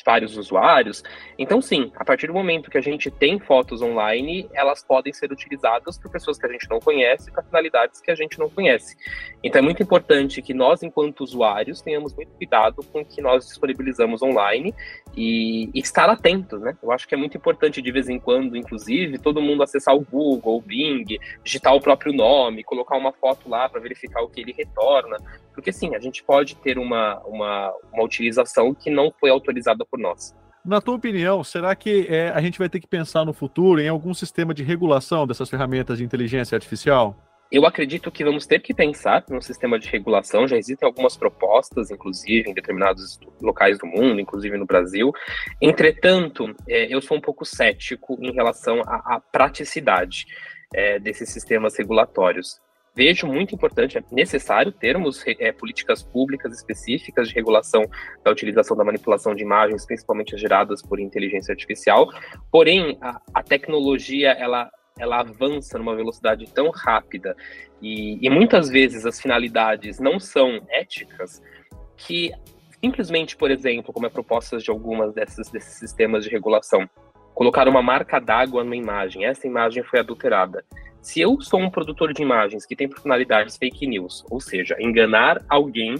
vários 0.05 0.38
usuários. 0.38 1.03
Então, 1.38 1.62
sim, 1.62 1.91
a 1.95 2.05
partir 2.05 2.27
do 2.27 2.33
momento 2.33 2.69
que 2.69 2.77
a 2.77 2.81
gente 2.81 3.10
tem 3.10 3.39
fotos 3.39 3.81
online, 3.81 4.50
elas 4.53 4.83
podem 4.83 5.13
ser 5.13 5.31
utilizadas 5.31 5.98
por 5.98 6.12
pessoas 6.12 6.38
que 6.38 6.45
a 6.45 6.50
gente 6.50 6.69
não 6.69 6.79
conhece 6.79 7.31
para 7.31 7.43
finalidades 7.43 8.01
que 8.01 8.12
a 8.12 8.15
gente 8.15 8.38
não 8.38 8.50
conhece. 8.50 8.95
Então, 9.43 9.60
é 9.60 9.62
muito 9.62 9.81
importante 9.81 10.41
que 10.41 10.53
nós, 10.53 10.83
enquanto 10.83 11.22
usuários, 11.22 11.81
tenhamos 11.81 12.13
muito 12.15 12.31
cuidado 12.33 12.83
com 12.91 13.01
o 13.01 13.05
que 13.05 13.22
nós 13.22 13.48
disponibilizamos 13.48 14.22
online 14.22 14.74
e, 15.15 15.69
e 15.74 15.79
estar 15.79 16.10
atentos, 16.10 16.62
né? 16.62 16.77
Eu 16.81 16.91
acho 16.91 17.07
que 17.07 17.15
é 17.15 17.17
muito 17.17 17.38
importante, 17.38 17.81
de 17.81 17.91
vez 17.91 18.10
em 18.10 18.19
quando, 18.19 18.57
inclusive, 18.57 19.17
todo 19.17 19.41
mundo 19.41 19.63
acessar 19.63 19.95
o 19.95 20.01
Google, 20.01 20.57
o 20.57 20.62
Bing, 20.62 21.05
digitar 21.43 21.74
o 21.74 21.81
próprio 21.81 22.13
nome, 22.13 22.63
colocar 22.63 22.98
uma 22.98 23.12
foto 23.12 23.50
lá 23.50 23.69
para 23.69 23.79
verificar 23.79 24.22
o 24.22 24.29
que 24.29 24.41
ele 24.41 24.53
retorna, 24.53 25.17
porque, 25.53 25.72
sim, 25.72 25.95
a 25.95 26.00
gente 26.00 26.24
pode 26.24 26.55
ter 26.55 26.77
uma, 26.77 27.19
uma, 27.25 27.74
uma 27.93 28.03
utilização 28.03 28.74
que 28.74 28.89
não 28.89 29.13
foi 29.19 29.29
autorizada 29.29 29.86
por 29.93 30.00
nós. 30.00 30.35
Na 30.65 30.81
tua 30.81 30.95
opinião, 30.95 31.43
será 31.43 31.75
que 31.75 32.07
é, 32.09 32.29
a 32.29 32.41
gente 32.41 32.57
vai 32.57 32.67
ter 32.67 32.79
que 32.79 32.88
pensar 32.88 33.23
no 33.23 33.33
futuro 33.33 33.79
em 33.79 33.88
algum 33.88 34.13
sistema 34.13 34.53
de 34.53 34.63
regulação 34.63 35.27
dessas 35.27 35.50
ferramentas 35.50 36.00
de 36.00 36.03
inteligência 36.03 36.55
artificial? 36.55 37.15
Eu 37.51 37.67
acredito 37.67 38.09
que 38.09 38.23
vamos 38.23 38.47
ter 38.47 38.59
que 38.59 38.73
pensar 38.73 39.23
num 39.29 39.41
sistema 39.41 39.77
de 39.77 39.88
regulação. 39.88 40.47
Já 40.47 40.57
existem 40.57 40.88
algumas 40.88 41.15
propostas, 41.15 41.91
inclusive, 41.91 42.50
em 42.50 42.53
determinados 42.53 43.19
locais 43.39 43.77
do 43.77 43.85
mundo, 43.85 44.19
inclusive 44.19 44.57
no 44.57 44.65
Brasil. 44.65 45.12
Entretanto, 45.62 46.45
é, 46.67 46.91
eu 46.91 47.00
sou 47.00 47.17
um 47.17 47.21
pouco 47.21 47.45
cético 47.45 48.17
em 48.19 48.31
relação 48.31 48.81
à, 48.88 49.17
à 49.17 49.19
praticidade 49.19 50.25
é, 50.73 50.97
desses 50.97 51.29
sistemas 51.29 51.77
regulatórios 51.77 52.59
vejo 52.95 53.27
muito 53.27 53.55
importante, 53.55 53.97
é 53.97 54.03
necessário 54.12 54.71
termos 54.71 55.23
é, 55.25 55.51
políticas 55.51 56.03
públicas 56.03 56.53
específicas 56.53 57.27
de 57.27 57.33
regulação 57.33 57.83
da 58.23 58.31
utilização 58.31 58.77
da 58.77 58.83
manipulação 58.83 59.33
de 59.33 59.43
imagens, 59.43 59.85
principalmente 59.85 60.38
geradas 60.38 60.81
por 60.81 61.00
inteligência 61.00 61.51
artificial. 61.51 62.07
Porém, 62.51 62.97
a, 63.01 63.19
a 63.33 63.43
tecnologia 63.43 64.31
ela 64.31 64.69
ela 65.00 65.21
avança 65.21 65.79
numa 65.79 65.95
velocidade 65.95 66.45
tão 66.53 66.69
rápida 66.69 67.35
e, 67.81 68.19
e 68.21 68.29
muitas 68.29 68.69
vezes 68.69 69.07
as 69.07 69.19
finalidades 69.19 70.00
não 70.00 70.19
são 70.19 70.62
éticas 70.69 71.41
que 71.97 72.31
simplesmente, 72.83 73.35
por 73.35 73.50
exemplo, 73.50 73.93
como 73.93 74.05
é 74.05 74.09
propostas 74.09 74.62
de 74.62 74.69
algumas 74.69 75.13
desses, 75.13 75.50
desses 75.50 75.79
sistemas 75.79 76.23
de 76.25 76.29
regulação, 76.29 76.88
colocar 77.33 77.67
uma 77.67 77.81
marca 77.81 78.19
d'água 78.19 78.63
numa 78.63 78.75
imagem, 78.75 79.25
essa 79.25 79.47
imagem 79.47 79.83
foi 79.83 79.99
adulterada. 79.99 80.63
Se 81.01 81.19
eu 81.19 81.41
sou 81.41 81.59
um 81.59 81.69
produtor 81.69 82.13
de 82.13 82.21
imagens 82.21 82.65
que 82.65 82.75
tem 82.75 82.89
finalidades 82.89 83.57
fake 83.57 83.85
news, 83.85 84.23
ou 84.29 84.39
seja, 84.39 84.77
enganar 84.79 85.43
alguém 85.49 85.95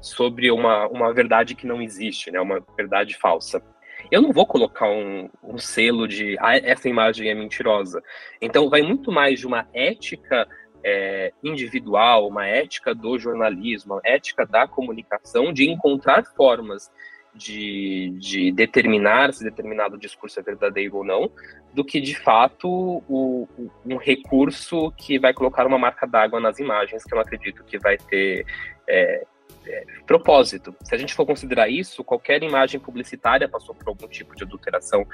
sobre 0.00 0.50
uma, 0.50 0.86
uma 0.88 1.12
verdade 1.12 1.54
que 1.54 1.66
não 1.66 1.82
existe, 1.82 2.30
né, 2.30 2.40
uma 2.40 2.64
verdade 2.76 3.16
falsa, 3.16 3.62
eu 4.10 4.22
não 4.22 4.32
vou 4.32 4.46
colocar 4.46 4.88
um, 4.88 5.28
um 5.42 5.58
selo 5.58 6.06
de 6.06 6.36
ah, 6.38 6.56
essa 6.56 6.88
imagem 6.88 7.28
é 7.28 7.34
mentirosa. 7.34 8.02
Então, 8.40 8.70
vai 8.70 8.82
muito 8.82 9.10
mais 9.10 9.40
de 9.40 9.46
uma 9.46 9.66
ética 9.74 10.46
é, 10.84 11.32
individual, 11.42 12.28
uma 12.28 12.46
ética 12.46 12.94
do 12.94 13.18
jornalismo, 13.18 13.94
uma 13.94 14.02
ética 14.04 14.46
da 14.46 14.66
comunicação, 14.66 15.52
de 15.52 15.68
encontrar 15.68 16.24
formas 16.24 16.90
de, 17.36 18.14
de 18.18 18.50
determinar 18.52 19.32
se 19.32 19.44
determinado 19.44 19.98
discurso 19.98 20.40
é 20.40 20.42
verdadeiro 20.42 20.96
ou 20.96 21.04
não, 21.04 21.30
do 21.72 21.84
que 21.84 22.00
de 22.00 22.14
fato 22.14 22.68
o, 22.68 23.48
o, 23.58 23.70
um 23.84 23.96
recurso 23.96 24.90
que 24.92 25.18
vai 25.18 25.34
colocar 25.34 25.66
uma 25.66 25.78
marca 25.78 26.06
d'água 26.06 26.40
nas 26.40 26.58
imagens, 26.58 27.04
que 27.04 27.12
eu 27.12 27.16
não 27.16 27.22
acredito 27.22 27.62
que 27.64 27.78
vai 27.78 27.98
ter 27.98 28.46
é, 28.88 29.26
é, 29.66 29.84
propósito. 30.06 30.74
Se 30.82 30.94
a 30.94 30.98
gente 30.98 31.14
for 31.14 31.26
considerar 31.26 31.68
isso, 31.68 32.02
qualquer 32.02 32.42
imagem 32.42 32.80
publicitária 32.80 33.48
passou 33.48 33.74
por 33.74 33.88
algum 33.88 34.08
tipo 34.08 34.34
de 34.34 34.44
adulteração. 34.44 35.06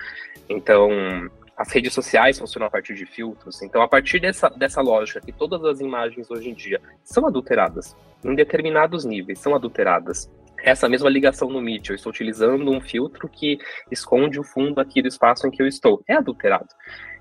Então, 0.48 0.90
as 1.56 1.70
redes 1.70 1.92
sociais 1.92 2.38
funcionam 2.38 2.68
a 2.68 2.70
partir 2.70 2.94
de 2.94 3.06
filtros. 3.06 3.62
Então, 3.62 3.82
a 3.82 3.88
partir 3.88 4.20
dessa, 4.20 4.48
dessa 4.48 4.80
lógica 4.80 5.20
que 5.20 5.32
todas 5.32 5.64
as 5.64 5.80
imagens 5.80 6.30
hoje 6.30 6.50
em 6.50 6.54
dia 6.54 6.80
são 7.02 7.26
adulteradas, 7.26 7.96
em 8.24 8.34
determinados 8.34 9.04
níveis, 9.04 9.38
são 9.38 9.54
adulteradas 9.54 10.30
essa 10.62 10.88
mesma 10.88 11.10
ligação 11.10 11.50
no 11.50 11.60
Meet, 11.60 11.90
eu 11.90 11.96
estou 11.96 12.10
utilizando 12.10 12.70
um 12.70 12.80
filtro 12.80 13.28
que 13.28 13.58
esconde 13.90 14.38
o 14.38 14.44
fundo 14.44 14.80
aqui 14.80 15.02
do 15.02 15.08
espaço 15.08 15.46
em 15.46 15.50
que 15.50 15.60
eu 15.60 15.66
estou. 15.66 16.02
É 16.08 16.14
adulterado. 16.14 16.68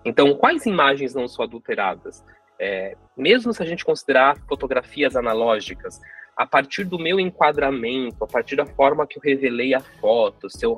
Então, 0.05 0.33
quais 0.35 0.65
imagens 0.65 1.13
não 1.13 1.27
são 1.27 1.43
adulteradas? 1.43 2.23
É, 2.59 2.95
mesmo 3.17 3.53
se 3.53 3.61
a 3.61 3.65
gente 3.65 3.83
considerar 3.83 4.37
fotografias 4.47 5.15
analógicas, 5.15 5.99
a 6.37 6.45
partir 6.45 6.85
do 6.85 6.97
meu 6.97 7.19
enquadramento, 7.19 8.23
a 8.23 8.27
partir 8.27 8.55
da 8.55 8.65
forma 8.65 9.05
que 9.05 9.17
eu 9.17 9.21
revelei 9.23 9.73
a 9.73 9.79
foto, 9.79 10.49
se 10.49 10.65
eu 10.65 10.75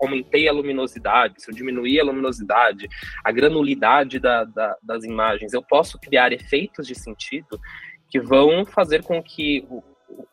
aumentei 0.00 0.48
a 0.48 0.52
luminosidade, 0.52 1.42
se 1.42 1.50
eu 1.50 1.54
diminuí 1.54 2.00
a 2.00 2.04
luminosidade, 2.04 2.88
a 3.22 3.30
granulidade 3.30 4.18
da, 4.18 4.44
da, 4.44 4.76
das 4.82 5.04
imagens, 5.04 5.52
eu 5.52 5.62
posso 5.62 5.98
criar 5.98 6.32
efeitos 6.32 6.86
de 6.86 6.94
sentido 6.94 7.60
que 8.08 8.20
vão 8.20 8.64
fazer 8.64 9.02
com 9.02 9.22
que 9.22 9.66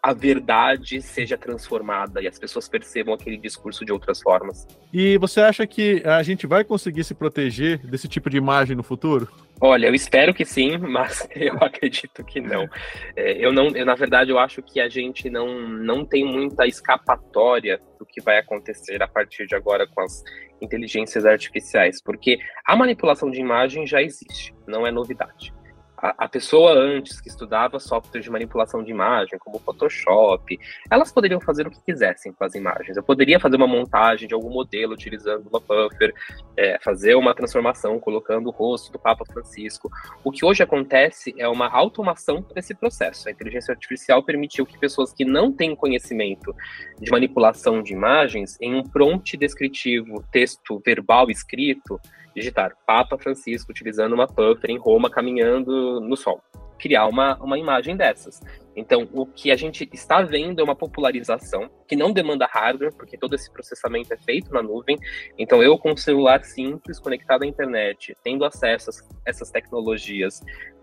a 0.01 0.13
verdade 0.13 1.01
seja 1.01 1.37
transformada 1.37 2.21
e 2.21 2.27
as 2.27 2.39
pessoas 2.39 2.67
percebam 2.67 3.13
aquele 3.13 3.37
discurso 3.37 3.85
de 3.85 3.91
outras 3.91 4.21
formas. 4.21 4.67
E 4.91 5.17
você 5.17 5.41
acha 5.41 5.65
que 5.67 6.01
a 6.05 6.23
gente 6.23 6.47
vai 6.47 6.63
conseguir 6.63 7.03
se 7.03 7.13
proteger 7.13 7.77
desse 7.79 8.07
tipo 8.07 8.29
de 8.29 8.37
imagem 8.37 8.75
no 8.75 8.83
futuro? 8.83 9.27
Olha, 9.59 9.87
eu 9.87 9.93
espero 9.93 10.33
que 10.33 10.43
sim, 10.43 10.77
mas 10.81 11.27
eu 11.35 11.55
acredito 11.61 12.23
que 12.23 12.41
não. 12.41 12.67
É, 13.15 13.33
eu 13.33 13.53
não, 13.53 13.67
eu, 13.69 13.85
na 13.85 13.93
verdade, 13.93 14.31
eu 14.31 14.39
acho 14.39 14.61
que 14.61 14.79
a 14.79 14.89
gente 14.89 15.29
não, 15.29 15.69
não 15.69 16.03
tem 16.03 16.25
muita 16.25 16.65
escapatória 16.65 17.79
do 17.99 18.05
que 18.05 18.21
vai 18.21 18.39
acontecer 18.39 19.03
a 19.03 19.07
partir 19.07 19.45
de 19.45 19.55
agora 19.55 19.85
com 19.85 20.01
as 20.01 20.23
inteligências 20.59 21.25
artificiais, 21.25 22.01
porque 22.01 22.39
a 22.65 22.75
manipulação 22.75 23.29
de 23.29 23.39
imagem 23.39 23.85
já 23.85 24.01
existe, 24.01 24.53
não 24.67 24.85
é 24.85 24.91
novidade 24.91 25.53
a, 26.01 26.27
pessoa 26.27 26.73
antes 26.73 27.21
que 27.21 27.29
estudava 27.29 27.79
software 27.79 28.21
de 28.21 28.29
manipulação 28.29 28.83
de 28.83 28.89
imagem, 28.89 29.37
como 29.37 29.59
Photoshop, 29.59 30.59
elas 30.89 31.11
poderiam 31.11 31.39
fazer 31.39 31.67
o 31.67 31.71
que 31.71 31.79
quisessem 31.81 32.33
com 32.33 32.43
as 32.43 32.55
imagens. 32.55 32.97
Eu 32.97 33.03
poderia 33.03 33.39
fazer 33.39 33.55
uma 33.55 33.67
montagem 33.67 34.27
de 34.27 34.33
algum 34.33 34.49
modelo 34.49 34.93
utilizando 34.93 35.47
uma 35.47 35.59
buffer, 35.59 36.13
é, 36.57 36.79
fazer 36.79 37.15
uma 37.15 37.35
transformação 37.35 37.99
colocando 37.99 38.47
o 38.47 38.51
rosto 38.51 38.91
do 38.91 38.97
Papa 38.97 39.23
Francisco. 39.25 39.91
O 40.23 40.31
que 40.31 40.43
hoje 40.43 40.63
acontece 40.63 41.33
é 41.37 41.47
uma 41.47 41.69
automação 41.69 42.43
desse 42.53 42.73
processo. 42.73 43.29
A 43.29 43.31
inteligência 43.31 43.71
artificial 43.71 44.23
permitiu 44.23 44.65
que 44.65 44.79
pessoas 44.79 45.13
que 45.13 45.23
não 45.23 45.51
têm 45.51 45.75
conhecimento 45.75 46.55
de 46.99 47.11
manipulação 47.11 47.83
de 47.83 47.93
imagens, 47.93 48.57
em 48.59 48.73
um 48.73 48.83
prompt 48.83 49.37
descritivo, 49.37 50.23
texto 50.31 50.81
verbal 50.83 51.29
escrito, 51.29 51.99
digitar 52.35 52.75
Papa 52.85 53.17
Francisco 53.17 53.71
utilizando 53.71 54.13
uma 54.13 54.27
puffer 54.27 54.69
em 54.69 54.77
Roma 54.77 55.09
caminhando 55.09 55.99
no 55.99 56.15
sol. 56.15 56.41
Criar 56.77 57.07
uma, 57.07 57.35
uma 57.37 57.59
imagem 57.59 57.95
dessas. 57.95 58.41
Então, 58.75 59.07
o 59.13 59.25
que 59.25 59.51
a 59.51 59.55
gente 59.55 59.87
está 59.93 60.23
vendo 60.23 60.61
é 60.61 60.63
uma 60.63 60.75
popularização 60.75 61.69
que 61.87 61.95
não 61.95 62.11
demanda 62.11 62.47
hardware, 62.47 62.93
porque 62.93 63.17
todo 63.17 63.35
esse 63.35 63.51
processamento 63.51 64.13
é 64.13 64.17
feito 64.17 64.51
na 64.51 64.63
nuvem. 64.63 64.97
Então, 65.37 65.61
eu 65.61 65.77
com 65.77 65.91
um 65.91 65.97
celular 65.97 66.43
simples, 66.43 66.99
conectado 66.99 67.43
à 67.43 67.45
internet, 67.45 68.17
tendo 68.23 68.43
acesso 68.45 68.89
a 68.89 69.29
essas 69.29 69.51
tecnologias, 69.51 70.41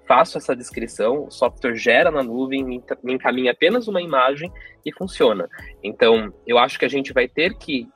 faço 0.08 0.38
essa 0.38 0.56
descrição, 0.56 1.26
o 1.26 1.30
software 1.30 1.76
gera 1.76 2.10
na 2.10 2.22
nuvem, 2.22 2.64
me 2.64 3.12
encaminha 3.12 3.52
apenas 3.52 3.86
uma 3.86 4.00
imagem 4.00 4.50
e 4.84 4.92
funciona. 4.92 5.48
Então, 5.82 6.32
eu 6.46 6.58
acho 6.58 6.78
que 6.78 6.86
a 6.86 6.88
gente 6.88 7.12
vai 7.12 7.28
ter 7.28 7.56
que 7.58 7.86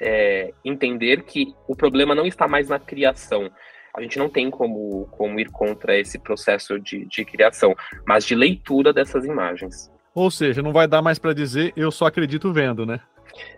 é, 0.00 0.52
entender 0.64 1.22
que 1.22 1.54
o 1.68 1.76
problema 1.76 2.14
não 2.14 2.26
está 2.26 2.46
mais 2.48 2.68
na 2.68 2.78
criação. 2.78 3.50
A 3.96 4.02
gente 4.02 4.18
não 4.18 4.28
tem 4.28 4.50
como, 4.50 5.06
como 5.12 5.38
ir 5.38 5.50
contra 5.50 5.96
esse 5.96 6.18
processo 6.18 6.78
de, 6.80 7.06
de 7.06 7.24
criação, 7.24 7.74
mas 8.06 8.24
de 8.24 8.34
leitura 8.34 8.92
dessas 8.92 9.24
imagens. 9.24 9.90
Ou 10.14 10.30
seja, 10.30 10.62
não 10.62 10.72
vai 10.72 10.88
dar 10.88 11.02
mais 11.02 11.18
para 11.18 11.32
dizer 11.32 11.72
eu 11.76 11.90
só 11.90 12.06
acredito 12.06 12.52
vendo, 12.52 12.84
né? 12.84 13.00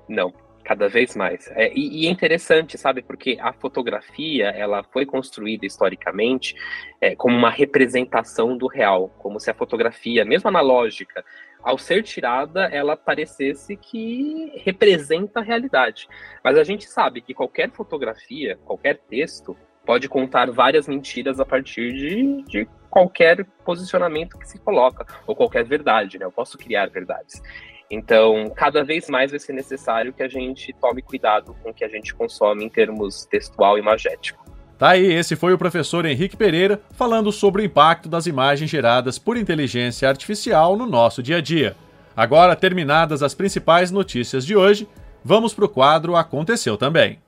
Não, 0.09 0.33
cada 0.66 0.88
vez 0.88 1.14
mais. 1.14 1.49
É, 1.52 1.73
e, 1.73 2.02
e, 2.02 2.07
é 2.07 2.11
interessante, 2.11 2.76
sabe, 2.76 3.00
porque 3.00 3.38
a 3.40 3.52
fotografia 3.52 4.49
ela 4.49 4.83
foi 4.83 5.07
construída 5.07 5.64
historicamente 5.64 6.57
é, 7.00 7.14
como 7.14 7.37
uma 7.37 7.50
representação 7.50 8.59
do 8.59 8.66
real, 8.66 9.09
como 9.19 9.38
se 9.38 9.49
a 9.49 9.55
fotografia, 9.55 10.25
mesmo 10.25 10.49
analógica, 10.49 11.25
ao 11.66 11.76
ser 11.76 12.04
tirada, 12.04 12.66
ela 12.66 12.96
parecesse 12.96 13.76
que 13.76 14.52
representa 14.64 15.40
a 15.40 15.42
realidade. 15.42 16.06
Mas 16.44 16.56
a 16.56 16.62
gente 16.62 16.87
sabe 16.87 17.20
que 17.20 17.35
qualquer 17.35 17.73
fotografia, 17.73 18.56
qualquer 18.64 18.99
texto, 18.99 19.56
pode 19.85 20.08
contar 20.08 20.49
várias 20.52 20.87
mentiras 20.87 21.40
a 21.40 21.44
partir 21.44 21.92
de, 21.92 22.42
de 22.44 22.68
qualquer 22.88 23.44
posicionamento 23.64 24.38
que 24.38 24.49
se 24.49 24.61
coloca, 24.61 25.04
ou 25.26 25.35
qualquer 25.35 25.64
verdade, 25.64 26.20
né? 26.20 26.25
Eu 26.25 26.30
posso 26.30 26.56
criar 26.56 26.88
verdades. 26.88 27.42
Então, 27.90 28.49
cada 28.54 28.85
vez 28.85 29.11
mais 29.11 29.32
vai 29.32 29.40
ser 29.40 29.52
necessário 29.52 30.12
que 30.12 30.23
a 30.23 30.28
gente 30.28 30.73
tome 30.75 31.02
cuidado 31.02 31.52
com 31.64 31.70
o 31.70 31.75
que 31.75 31.85
a 31.85 31.88
gente 31.88 32.14
consome 32.14 32.64
em 32.64 32.68
termos 32.68 33.26
textual 33.26 33.76
e 33.76 33.82
magético. 33.82 34.45
Tá 34.78 34.90
aí, 34.90 35.11
esse 35.11 35.35
foi 35.37 35.54
o 35.54 35.59
professor 35.59 36.04
Henrique 36.04 36.37
Pereira 36.37 36.78
falando 36.90 37.33
sobre 37.33 37.62
o 37.62 37.64
impacto 37.64 38.11
das 38.11 38.26
imagens 38.26 38.68
geradas 38.68 39.18
por 39.18 39.38
inteligência 39.38 40.06
artificial 40.06 40.76
no 40.76 40.85
nosso 40.85 41.23
dia 41.23 41.38
a 41.38 41.40
dia. 41.40 41.75
Agora, 42.14 42.54
terminadas 42.54 43.23
as 43.23 43.35
principais 43.35 43.90
notícias 43.90 44.45
de 44.45 44.54
hoje, 44.54 44.87
vamos 45.25 45.54
para 45.54 45.64
o 45.64 45.68
quadro 45.68 46.14
Aconteceu 46.14 46.76
Também. 46.76 47.18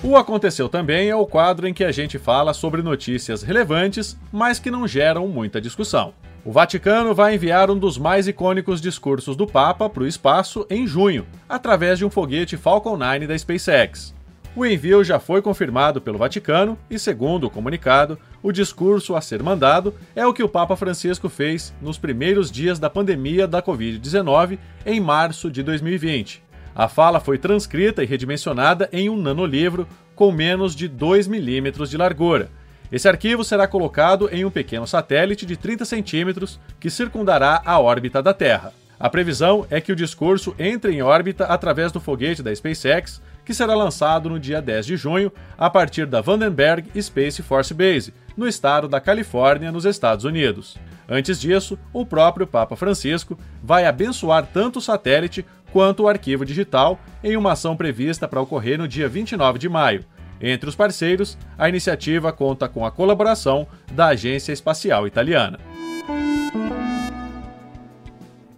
O 0.00 0.16
Aconteceu 0.16 0.68
Também 0.68 1.08
é 1.08 1.16
o 1.16 1.26
quadro 1.26 1.66
em 1.66 1.74
que 1.74 1.82
a 1.82 1.90
gente 1.90 2.20
fala 2.20 2.54
sobre 2.54 2.82
notícias 2.82 3.42
relevantes, 3.42 4.16
mas 4.30 4.60
que 4.60 4.70
não 4.70 4.86
geram 4.86 5.26
muita 5.26 5.60
discussão. 5.60 6.14
O 6.46 6.52
Vaticano 6.52 7.14
vai 7.14 7.34
enviar 7.34 7.70
um 7.70 7.78
dos 7.78 7.96
mais 7.96 8.28
icônicos 8.28 8.78
discursos 8.78 9.34
do 9.34 9.46
Papa 9.46 9.88
para 9.88 10.02
o 10.02 10.06
espaço 10.06 10.66
em 10.68 10.86
junho, 10.86 11.26
através 11.48 11.98
de 11.98 12.04
um 12.04 12.10
foguete 12.10 12.54
Falcon 12.58 12.98
9 12.98 13.26
da 13.26 13.38
SpaceX. 13.38 14.14
O 14.54 14.66
envio 14.66 15.02
já 15.02 15.18
foi 15.18 15.40
confirmado 15.40 16.02
pelo 16.02 16.18
Vaticano 16.18 16.76
e, 16.90 16.98
segundo 16.98 17.44
o 17.44 17.50
comunicado, 17.50 18.18
o 18.42 18.52
discurso 18.52 19.16
a 19.16 19.22
ser 19.22 19.42
mandado 19.42 19.94
é 20.14 20.26
o 20.26 20.34
que 20.34 20.42
o 20.42 20.48
Papa 20.48 20.76
Francisco 20.76 21.30
fez 21.30 21.72
nos 21.80 21.96
primeiros 21.96 22.52
dias 22.52 22.78
da 22.78 22.90
pandemia 22.90 23.48
da 23.48 23.62
Covid-19 23.62 24.58
em 24.84 25.00
março 25.00 25.50
de 25.50 25.62
2020. 25.62 26.42
A 26.74 26.88
fala 26.88 27.20
foi 27.20 27.38
transcrita 27.38 28.02
e 28.02 28.06
redimensionada 28.06 28.86
em 28.92 29.08
um 29.08 29.16
nanolivro 29.16 29.88
com 30.14 30.30
menos 30.30 30.76
de 30.76 30.88
2 30.88 31.26
milímetros 31.26 31.88
de 31.88 31.96
largura. 31.96 32.50
Esse 32.94 33.08
arquivo 33.08 33.42
será 33.42 33.66
colocado 33.66 34.28
em 34.30 34.44
um 34.44 34.50
pequeno 34.52 34.86
satélite 34.86 35.44
de 35.44 35.56
30 35.56 35.84
centímetros 35.84 36.60
que 36.78 36.88
circundará 36.88 37.60
a 37.64 37.80
órbita 37.80 38.22
da 38.22 38.32
Terra. 38.32 38.72
A 39.00 39.10
previsão 39.10 39.66
é 39.68 39.80
que 39.80 39.90
o 39.90 39.96
discurso 39.96 40.54
entre 40.60 40.92
em 40.92 41.02
órbita 41.02 41.44
através 41.46 41.90
do 41.90 41.98
foguete 41.98 42.40
da 42.40 42.54
SpaceX, 42.54 43.20
que 43.44 43.52
será 43.52 43.74
lançado 43.74 44.30
no 44.30 44.38
dia 44.38 44.62
10 44.62 44.86
de 44.86 44.96
junho 44.96 45.32
a 45.58 45.68
partir 45.68 46.06
da 46.06 46.20
Vandenberg 46.20 46.88
Space 47.02 47.42
Force 47.42 47.74
Base, 47.74 48.14
no 48.36 48.46
estado 48.46 48.86
da 48.86 49.00
Califórnia, 49.00 49.72
nos 49.72 49.84
Estados 49.84 50.24
Unidos. 50.24 50.78
Antes 51.08 51.40
disso, 51.40 51.76
o 51.92 52.06
próprio 52.06 52.46
Papa 52.46 52.76
Francisco 52.76 53.36
vai 53.60 53.86
abençoar 53.86 54.46
tanto 54.46 54.78
o 54.78 54.82
satélite 54.82 55.44
quanto 55.72 56.04
o 56.04 56.08
arquivo 56.08 56.44
digital 56.44 57.00
em 57.24 57.36
uma 57.36 57.54
ação 57.54 57.76
prevista 57.76 58.28
para 58.28 58.40
ocorrer 58.40 58.78
no 58.78 58.86
dia 58.86 59.08
29 59.08 59.58
de 59.58 59.68
maio. 59.68 60.04
Entre 60.40 60.68
os 60.68 60.74
parceiros, 60.74 61.38
a 61.56 61.68
iniciativa 61.68 62.32
conta 62.32 62.68
com 62.68 62.84
a 62.84 62.90
colaboração 62.90 63.66
da 63.92 64.08
Agência 64.08 64.52
Espacial 64.52 65.06
Italiana. 65.06 65.60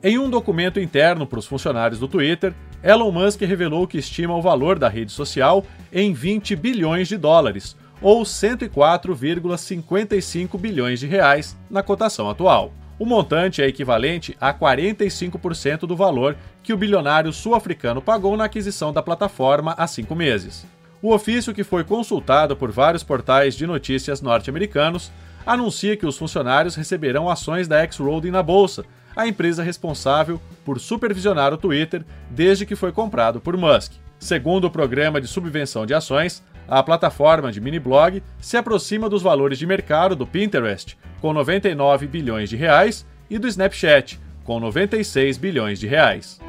Em 0.03 0.19
um 0.19 0.29
documento 0.31 0.79
interno 0.79 1.27
para 1.27 1.39
os 1.39 1.47
funcionários 1.47 1.99
do 1.99 2.07
Twitter, 2.07 2.53
Elon 2.83 3.11
Musk 3.11 3.41
revelou 3.41 3.87
que 3.87 3.97
estima 3.99 4.37
o 4.37 4.43
valor 4.43 4.79
da 4.79 4.89
rede 4.89 5.11
social 5.11 5.65
em 5.93 6.13
20 6.13 6.55
bilhões 6.55 7.09
de 7.09 7.17
dólares, 7.17 7.75
ou 8.01 8.23
104,55 8.23 10.59
bilhões 10.59 11.01
de 11.01 11.07
reais 11.07 11.57
na 11.69 11.83
cotação 11.83 12.31
atual. 12.31 12.73
O 12.99 13.05
montante 13.05 13.61
é 13.61 13.67
equivalente 13.67 14.37
a 14.41 14.55
45% 14.55 15.81
do 15.81 15.97
valor 15.97 16.37
que 16.63 16.73
o 16.73 16.77
bilionário 16.77 17.33
sul-africano 17.33 18.01
pagou 18.01 18.37
na 18.37 18.45
aquisição 18.45 18.93
da 18.93 19.03
plataforma 19.03 19.75
há 19.77 19.87
cinco 19.87 20.15
meses. 20.15 20.65
O 21.07 21.15
ofício, 21.15 21.55
que 21.55 21.63
foi 21.63 21.85
consultado 21.85 22.57
por 22.57 22.73
vários 22.73 23.05
portais 23.05 23.55
de 23.55 23.65
notícias 23.65 24.21
norte-americanos, 24.21 25.13
anuncia 25.47 25.97
que 25.97 26.05
os 26.05 26.19
funcionários 26.19 26.75
receberão 26.75 27.31
ações 27.31 27.69
da 27.69 27.79
X-Roading 27.83 28.33
na 28.33 28.43
bolsa, 28.43 28.85
a 29.15 29.25
empresa 29.25 29.63
responsável 29.63 30.43
por 30.65 30.81
supervisionar 30.81 31.55
o 31.55 31.57
Twitter 31.57 32.05
desde 32.29 32.67
que 32.67 32.75
foi 32.75 32.91
comprado 32.91 33.41
por 33.41 33.57
Musk. 33.57 33.93
Segundo 34.19 34.65
o 34.65 34.71
programa 34.71 35.21
de 35.21 35.29
subvenção 35.29 35.87
de 35.87 35.95
ações, 35.95 36.43
a 36.67 36.83
plataforma 36.83 37.53
de 37.53 37.61
mini 37.61 37.79
blog 37.79 38.21
se 38.41 38.57
aproxima 38.57 39.09
dos 39.09 39.23
valores 39.23 39.61
de 39.61 39.65
mercado 39.65 40.17
do 40.17 40.27
Pinterest, 40.27 40.99
com 41.21 41.33
99 41.33 42.09
bilhões 42.09 42.51
de 42.51 42.57
reais, 42.57 43.07
e 43.31 43.39
do 43.39 43.47
Snapchat, 43.47 44.19
com 44.43 44.59
96 44.59 45.39
bilhões 45.39 45.79
de 45.79 45.87
reais. 45.87 46.41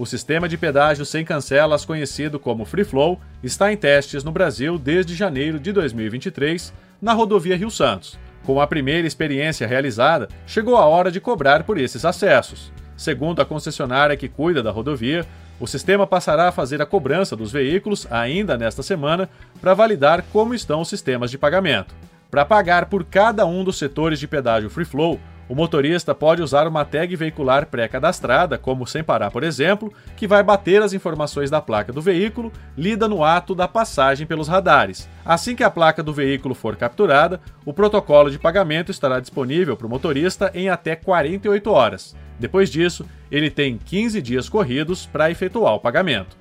O 0.00 0.06
sistema 0.06 0.48
de 0.48 0.56
pedágio 0.56 1.04
sem 1.04 1.26
cancelas, 1.26 1.84
conhecido 1.84 2.40
como 2.40 2.64
Free 2.64 2.84
Flow, 2.84 3.20
está 3.42 3.70
em 3.70 3.76
testes 3.76 4.24
no 4.24 4.32
Brasil 4.32 4.78
desde 4.78 5.14
janeiro 5.14 5.60
de 5.60 5.72
2023, 5.72 6.72
na 7.02 7.12
rodovia 7.12 7.54
Rio 7.54 7.70
Santos. 7.70 8.18
Com 8.42 8.62
a 8.62 8.66
primeira 8.66 9.06
experiência 9.06 9.66
realizada, 9.66 10.30
chegou 10.46 10.78
a 10.78 10.86
hora 10.86 11.10
de 11.10 11.20
cobrar 11.20 11.64
por 11.64 11.76
esses 11.76 12.02
acessos. 12.06 12.72
Segundo 12.96 13.42
a 13.42 13.44
concessionária 13.44 14.16
que 14.16 14.26
cuida 14.26 14.62
da 14.62 14.70
rodovia, 14.70 15.26
o 15.60 15.66
sistema 15.66 16.06
passará 16.06 16.48
a 16.48 16.52
fazer 16.52 16.80
a 16.80 16.86
cobrança 16.86 17.36
dos 17.36 17.52
veículos 17.52 18.06
ainda 18.10 18.56
nesta 18.56 18.82
semana 18.82 19.28
para 19.60 19.74
validar 19.74 20.24
como 20.32 20.54
estão 20.54 20.80
os 20.80 20.88
sistemas 20.88 21.30
de 21.30 21.36
pagamento. 21.36 21.94
Para 22.30 22.46
pagar 22.46 22.86
por 22.86 23.04
cada 23.04 23.44
um 23.44 23.62
dos 23.62 23.76
setores 23.76 24.18
de 24.18 24.26
pedágio 24.26 24.70
Free 24.70 24.86
Flow, 24.86 25.20
o 25.50 25.54
motorista 25.56 26.14
pode 26.14 26.40
usar 26.42 26.68
uma 26.68 26.84
tag 26.84 27.16
veicular 27.16 27.66
pré-cadastrada, 27.66 28.56
como 28.56 28.86
sem 28.86 29.02
parar, 29.02 29.32
por 29.32 29.42
exemplo, 29.42 29.92
que 30.16 30.28
vai 30.28 30.44
bater 30.44 30.80
as 30.80 30.92
informações 30.92 31.50
da 31.50 31.60
placa 31.60 31.92
do 31.92 32.00
veículo, 32.00 32.52
lida 32.78 33.08
no 33.08 33.24
ato 33.24 33.52
da 33.52 33.66
passagem 33.66 34.28
pelos 34.28 34.46
radares. 34.46 35.08
Assim 35.24 35.56
que 35.56 35.64
a 35.64 35.70
placa 35.70 36.04
do 36.04 36.12
veículo 36.12 36.54
for 36.54 36.76
capturada, 36.76 37.40
o 37.64 37.72
protocolo 37.72 38.30
de 38.30 38.38
pagamento 38.38 38.92
estará 38.92 39.18
disponível 39.18 39.76
para 39.76 39.88
o 39.88 39.90
motorista 39.90 40.52
em 40.54 40.68
até 40.68 40.94
48 40.94 41.68
horas. 41.68 42.14
Depois 42.38 42.70
disso, 42.70 43.04
ele 43.28 43.50
tem 43.50 43.76
15 43.76 44.22
dias 44.22 44.48
corridos 44.48 45.04
para 45.04 45.32
efetuar 45.32 45.74
o 45.74 45.80
pagamento. 45.80 46.36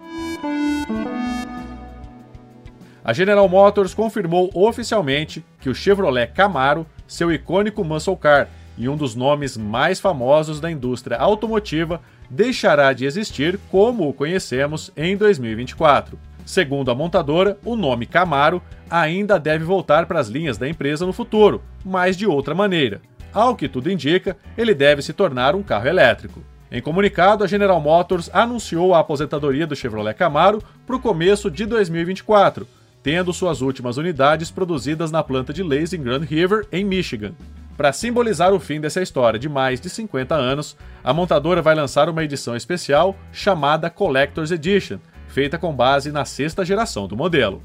A 3.03 3.11
General 3.11 3.49
Motors 3.49 3.95
confirmou 3.95 4.51
oficialmente 4.53 5.43
que 5.59 5.67
o 5.67 5.73
Chevrolet 5.73 6.27
Camaro, 6.27 6.85
seu 7.07 7.31
icônico 7.31 7.83
muscle 7.83 8.15
car, 8.15 8.47
e 8.79 8.87
um 8.87 8.95
dos 8.95 9.13
nomes 9.13 9.57
mais 9.57 9.99
famosos 9.99 10.61
da 10.61 10.71
indústria 10.71 11.17
automotiva, 11.17 12.01
deixará 12.29 12.93
de 12.93 13.05
existir 13.05 13.59
como 13.69 14.07
o 14.07 14.13
conhecemos 14.13 14.89
em 14.95 15.17
2024. 15.17 16.17
Segundo 16.45 16.89
a 16.89 16.95
montadora, 16.95 17.57
o 17.63 17.75
nome 17.75 18.05
Camaro 18.05 18.61
ainda 18.89 19.37
deve 19.37 19.65
voltar 19.65 20.07
para 20.07 20.19
as 20.19 20.29
linhas 20.29 20.57
da 20.57 20.67
empresa 20.67 21.05
no 21.05 21.13
futuro, 21.13 21.61
mas 21.85 22.17
de 22.17 22.25
outra 22.25 22.55
maneira. 22.55 23.01
Ao 23.31 23.55
que 23.55 23.67
tudo 23.67 23.91
indica, 23.91 24.35
ele 24.57 24.73
deve 24.73 25.01
se 25.01 25.13
tornar 25.13 25.53
um 25.53 25.61
carro 25.61 25.87
elétrico. 25.87 26.41
Em 26.71 26.81
comunicado, 26.81 27.43
a 27.43 27.47
General 27.47 27.79
Motors 27.79 28.29
anunciou 28.33 28.95
a 28.95 28.99
aposentadoria 28.99 29.67
do 29.67 29.75
Chevrolet 29.75 30.13
Camaro 30.13 30.63
para 30.87 30.95
o 30.95 30.99
começo 30.99 31.51
de 31.51 31.65
2024, 31.65 32.67
tendo 33.03 33.33
suas 33.33 33.61
últimas 33.61 33.97
unidades 33.97 34.49
produzidas 34.49 35.11
na 35.11 35.21
planta 35.21 35.51
de 35.51 35.63
Lays 35.63 35.93
em 35.93 36.01
Grand 36.01 36.21
River, 36.21 36.65
em 36.71 36.83
Michigan. 36.83 37.33
Para 37.79 37.93
simbolizar 37.93 38.51
o 38.51 38.59
fim 38.59 38.81
dessa 38.81 39.01
história 39.01 39.39
de 39.39 39.47
mais 39.47 39.79
de 39.79 39.89
50 39.89 40.35
anos, 40.35 40.75
a 41.01 41.13
montadora 41.13 41.61
vai 41.61 41.73
lançar 41.73 42.09
uma 42.09 42.21
edição 42.21 42.53
especial 42.53 43.15
chamada 43.31 43.89
Collector's 43.89 44.51
Edition, 44.51 44.97
feita 45.29 45.57
com 45.57 45.73
base 45.73 46.11
na 46.11 46.25
sexta 46.25 46.65
geração 46.65 47.07
do 47.07 47.15
modelo. 47.15 47.63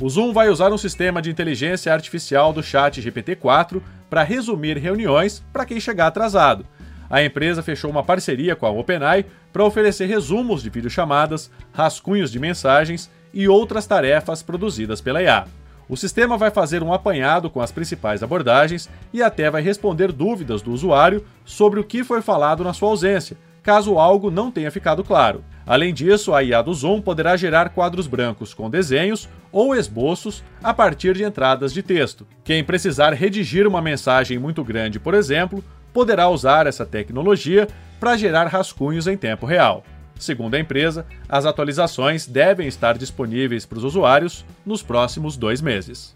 O 0.00 0.08
Zoom 0.08 0.32
vai 0.32 0.50
usar 0.50 0.72
um 0.72 0.78
sistema 0.78 1.20
de 1.20 1.30
inteligência 1.30 1.92
artificial 1.92 2.52
do 2.52 2.62
chat 2.62 3.02
GPT-4 3.02 3.82
para 4.08 4.22
resumir 4.22 4.78
reuniões 4.78 5.44
para 5.52 5.66
quem 5.66 5.80
chegar 5.80 6.06
atrasado. 6.06 6.64
A 7.10 7.24
empresa 7.24 7.60
fechou 7.60 7.90
uma 7.90 8.04
parceria 8.04 8.54
com 8.54 8.66
a 8.66 8.70
OpenAI 8.70 9.26
para 9.52 9.64
oferecer 9.64 10.06
resumos 10.06 10.62
de 10.62 10.70
videochamadas, 10.70 11.50
rascunhos 11.72 12.30
de 12.30 12.38
mensagens 12.38 13.10
e 13.34 13.48
outras 13.48 13.84
tarefas 13.84 14.44
produzidas 14.44 15.00
pela 15.00 15.20
IA. 15.20 15.44
O 15.92 15.96
sistema 15.96 16.38
vai 16.38 16.50
fazer 16.50 16.82
um 16.82 16.90
apanhado 16.90 17.50
com 17.50 17.60
as 17.60 17.70
principais 17.70 18.22
abordagens 18.22 18.88
e 19.12 19.22
até 19.22 19.50
vai 19.50 19.60
responder 19.60 20.10
dúvidas 20.10 20.62
do 20.62 20.72
usuário 20.72 21.22
sobre 21.44 21.78
o 21.78 21.84
que 21.84 22.02
foi 22.02 22.22
falado 22.22 22.64
na 22.64 22.72
sua 22.72 22.88
ausência, 22.88 23.36
caso 23.62 23.98
algo 23.98 24.30
não 24.30 24.50
tenha 24.50 24.70
ficado 24.70 25.04
claro. 25.04 25.44
Além 25.66 25.92
disso, 25.92 26.32
a 26.32 26.42
IA 26.42 26.62
do 26.62 26.72
Zoom 26.72 27.02
poderá 27.02 27.36
gerar 27.36 27.68
quadros 27.68 28.06
brancos 28.06 28.54
com 28.54 28.70
desenhos 28.70 29.28
ou 29.52 29.76
esboços 29.76 30.42
a 30.62 30.72
partir 30.72 31.14
de 31.14 31.24
entradas 31.24 31.74
de 31.74 31.82
texto. 31.82 32.26
Quem 32.42 32.64
precisar 32.64 33.12
redigir 33.12 33.66
uma 33.66 33.82
mensagem 33.82 34.38
muito 34.38 34.64
grande, 34.64 34.98
por 34.98 35.12
exemplo, 35.12 35.62
poderá 35.92 36.26
usar 36.26 36.66
essa 36.66 36.86
tecnologia 36.86 37.68
para 38.00 38.16
gerar 38.16 38.46
rascunhos 38.46 39.06
em 39.06 39.16
tempo 39.18 39.44
real. 39.44 39.84
Segundo 40.18 40.54
a 40.54 40.58
empresa, 40.58 41.06
as 41.28 41.44
atualizações 41.44 42.26
devem 42.26 42.68
estar 42.68 42.96
disponíveis 42.96 43.66
para 43.66 43.78
os 43.78 43.84
usuários 43.84 44.44
nos 44.64 44.82
próximos 44.82 45.36
dois 45.36 45.60
meses. 45.60 46.14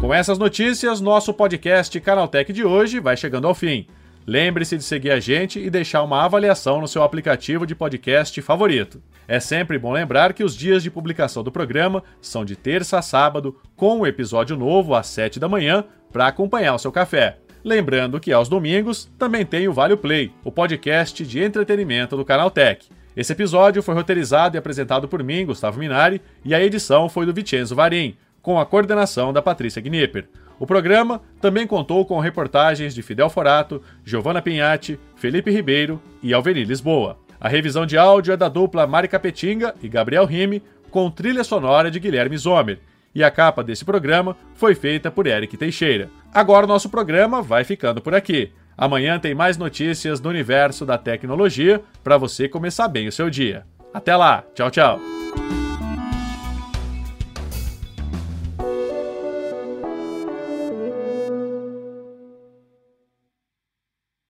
Com 0.00 0.12
essas 0.12 0.36
notícias, 0.36 1.00
nosso 1.00 1.32
podcast 1.32 1.98
Canaltech 1.98 2.52
de 2.52 2.62
hoje 2.62 3.00
vai 3.00 3.16
chegando 3.16 3.46
ao 3.46 3.54
fim. 3.54 3.86
Lembre-se 4.26 4.76
de 4.76 4.84
seguir 4.84 5.10
a 5.10 5.20
gente 5.20 5.58
e 5.58 5.70
deixar 5.70 6.02
uma 6.02 6.24
avaliação 6.24 6.80
no 6.80 6.88
seu 6.88 7.02
aplicativo 7.02 7.66
de 7.66 7.74
podcast 7.74 8.40
favorito. 8.42 9.02
É 9.28 9.40
sempre 9.40 9.78
bom 9.78 9.92
lembrar 9.92 10.32
que 10.32 10.44
os 10.44 10.56
dias 10.56 10.82
de 10.82 10.90
publicação 10.90 11.42
do 11.42 11.52
programa 11.52 12.02
são 12.20 12.44
de 12.44 12.56
terça 12.56 12.98
a 12.98 13.02
sábado, 13.02 13.58
com 13.76 14.00
um 14.00 14.06
episódio 14.06 14.56
novo 14.56 14.94
às 14.94 15.06
7 15.08 15.40
da 15.40 15.48
manhã 15.48 15.84
para 16.12 16.26
acompanhar 16.26 16.74
o 16.74 16.78
seu 16.78 16.92
café. 16.92 17.38
Lembrando 17.64 18.20
que 18.20 18.30
aos 18.30 18.46
domingos 18.46 19.10
também 19.18 19.46
tem 19.46 19.66
o 19.66 19.72
Vale 19.72 19.96
Play, 19.96 20.30
o 20.44 20.52
podcast 20.52 21.24
de 21.24 21.42
entretenimento 21.42 22.14
do 22.14 22.22
Canal 22.22 22.50
Tech. 22.50 22.86
Esse 23.16 23.32
episódio 23.32 23.82
foi 23.82 23.94
roteirizado 23.94 24.54
e 24.54 24.58
apresentado 24.58 25.08
por 25.08 25.22
mim, 25.22 25.46
Gustavo 25.46 25.78
Minari, 25.78 26.20
e 26.44 26.54
a 26.54 26.62
edição 26.62 27.08
foi 27.08 27.24
do 27.24 27.32
Vicenzo 27.32 27.74
Varim, 27.74 28.16
com 28.42 28.60
a 28.60 28.66
coordenação 28.66 29.32
da 29.32 29.40
Patrícia 29.40 29.80
Gnipper. 29.80 30.26
O 30.60 30.66
programa 30.66 31.22
também 31.40 31.66
contou 31.66 32.04
com 32.04 32.20
reportagens 32.20 32.94
de 32.94 33.00
Fidel 33.00 33.30
Forato, 33.30 33.80
Giovanna 34.04 34.42
Pinhatti, 34.42 35.00
Felipe 35.16 35.50
Ribeiro 35.50 35.98
e 36.22 36.34
Alveni 36.34 36.64
Lisboa. 36.64 37.18
A 37.40 37.48
revisão 37.48 37.86
de 37.86 37.96
áudio 37.96 38.34
é 38.34 38.36
da 38.36 38.50
dupla 38.50 38.86
Mari 38.86 39.08
Capetinga 39.08 39.74
e 39.82 39.88
Gabriel 39.88 40.26
Rime, 40.26 40.62
com 40.90 41.10
trilha 41.10 41.42
sonora 41.42 41.90
de 41.90 41.98
Guilherme 41.98 42.36
Zomer. 42.36 42.78
E 43.14 43.22
a 43.22 43.30
capa 43.30 43.62
desse 43.62 43.84
programa 43.84 44.36
foi 44.54 44.74
feita 44.74 45.10
por 45.10 45.26
Eric 45.26 45.56
Teixeira. 45.56 46.10
Agora 46.32 46.66
o 46.66 46.68
nosso 46.68 46.88
programa 46.88 47.40
vai 47.40 47.64
ficando 47.64 48.00
por 48.00 48.14
aqui. 48.14 48.52
Amanhã 48.76 49.18
tem 49.18 49.34
mais 49.34 49.56
notícias 49.56 50.18
do 50.18 50.28
universo 50.28 50.84
da 50.84 50.98
tecnologia 50.98 51.80
para 52.02 52.18
você 52.18 52.48
começar 52.48 52.88
bem 52.88 53.06
o 53.06 53.12
seu 53.12 53.30
dia. 53.30 53.64
Até 53.92 54.16
lá, 54.16 54.44
tchau, 54.54 54.70
tchau. 54.70 55.00